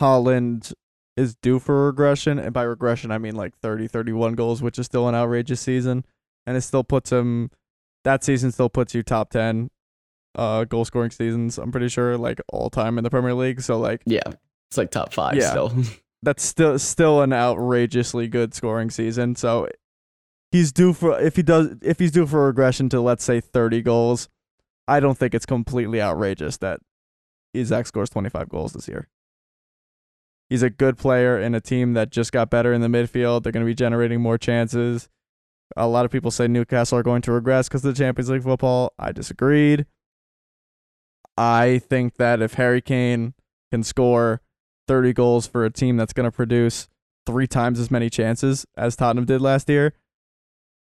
[0.00, 0.72] Haaland
[1.16, 4.86] is due for regression, and by regression I mean like 30, 31 goals, which is
[4.86, 6.04] still an outrageous season,
[6.46, 7.50] and it still puts him.
[8.04, 9.70] That season still puts you top ten
[10.36, 11.58] uh goal scoring seasons.
[11.58, 13.60] I'm pretty sure like all time in the Premier League.
[13.60, 14.22] So like Yeah,
[14.70, 15.50] it's like top five Yeah.
[15.50, 15.72] still.
[16.22, 19.34] that's still still an outrageously good scoring season.
[19.34, 19.68] So
[20.50, 23.40] he's due for if he does if he's due for a regression to let's say
[23.40, 24.28] 30 goals,
[24.88, 26.80] I don't think it's completely outrageous that
[27.54, 29.08] Isak scores 25 goals this year.
[30.48, 33.42] He's a good player in a team that just got better in the midfield.
[33.42, 35.08] They're going to be generating more chances.
[35.76, 38.42] A lot of people say Newcastle are going to regress because of the Champions League
[38.42, 38.92] football.
[38.98, 39.86] I disagreed.
[41.36, 43.34] I think that if Harry Kane
[43.70, 44.40] can score
[44.88, 46.88] 30 goals for a team that's going to produce
[47.26, 49.94] three times as many chances as Tottenham did last year.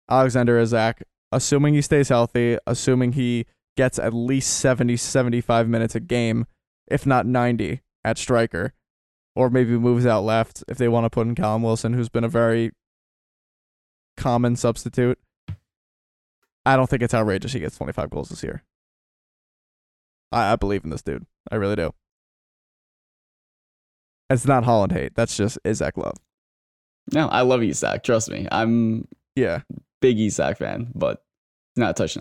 [0.08, 1.02] Alexander Isak,
[1.32, 3.46] assuming he stays healthy, assuming he
[3.76, 6.46] gets at least 70, 75 minutes a game,
[6.86, 8.72] if not 90 at striker,
[9.34, 12.24] or maybe moves out left if they want to put in Callum Wilson, who's been
[12.24, 12.72] a very
[14.16, 15.18] common substitute.
[16.66, 18.62] I don't think it's outrageous he gets 25 goals this year.
[20.32, 21.26] I, I believe in this dude.
[21.50, 21.92] I really do.
[24.30, 25.14] It's not Haaland hate.
[25.14, 26.16] That's just Isak love.
[27.12, 28.02] no, I love Isak.
[28.02, 29.60] Trust me, I'm Yeah.
[30.04, 31.24] Big Isak fan, but
[31.76, 32.20] not touching.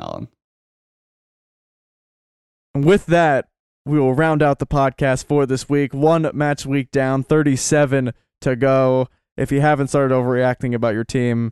[2.73, 3.49] And with that,
[3.85, 5.93] we will round out the podcast for this week.
[5.93, 9.09] One match week down, 37 to go.
[9.35, 11.51] If you haven't started overreacting about your team,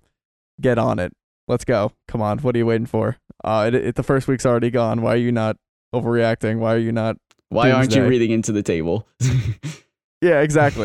[0.61, 1.11] get on it.
[1.49, 1.91] Let's go.
[2.07, 2.39] Come on.
[2.39, 3.17] What are you waiting for?
[3.43, 5.01] Uh, it, it, the first week's already gone.
[5.01, 5.57] Why are you not
[5.93, 6.59] overreacting?
[6.59, 7.17] Why are you not?
[7.49, 9.05] Why aren't you reading into the table?
[10.23, 10.77] Yeah, exact's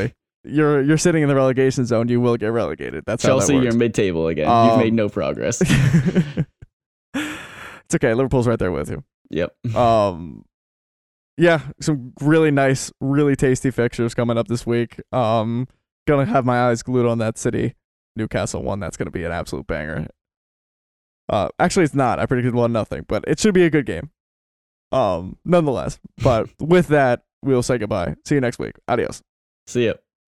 [0.47, 2.09] you're you're sitting in the relegation zone.
[2.09, 3.05] You will get relegated.
[3.07, 4.49] That's Chelsea, how that you're mid-table again.
[4.49, 5.61] Um, You've made no progress.
[7.14, 8.14] it's okay.
[8.14, 9.05] Liverpool's right there with you.
[9.30, 9.55] yep.
[9.74, 10.44] Um,
[11.38, 15.01] yeah, some really nice, really tasty fixtures coming up this week.
[15.12, 15.68] Um,
[16.07, 17.74] gonna have my eyes glued on that City
[18.14, 18.80] Newcastle one.
[18.80, 20.07] That's gonna be an absolute banger.
[21.28, 22.18] Uh, actually, it's not.
[22.18, 24.11] I predicted one nothing, but it should be a good game.
[24.92, 25.99] Um, nonetheless.
[26.22, 28.14] But with that, we'll say goodbye.
[28.24, 28.76] See you next week.
[28.88, 29.22] Adios.
[29.66, 29.94] See ya.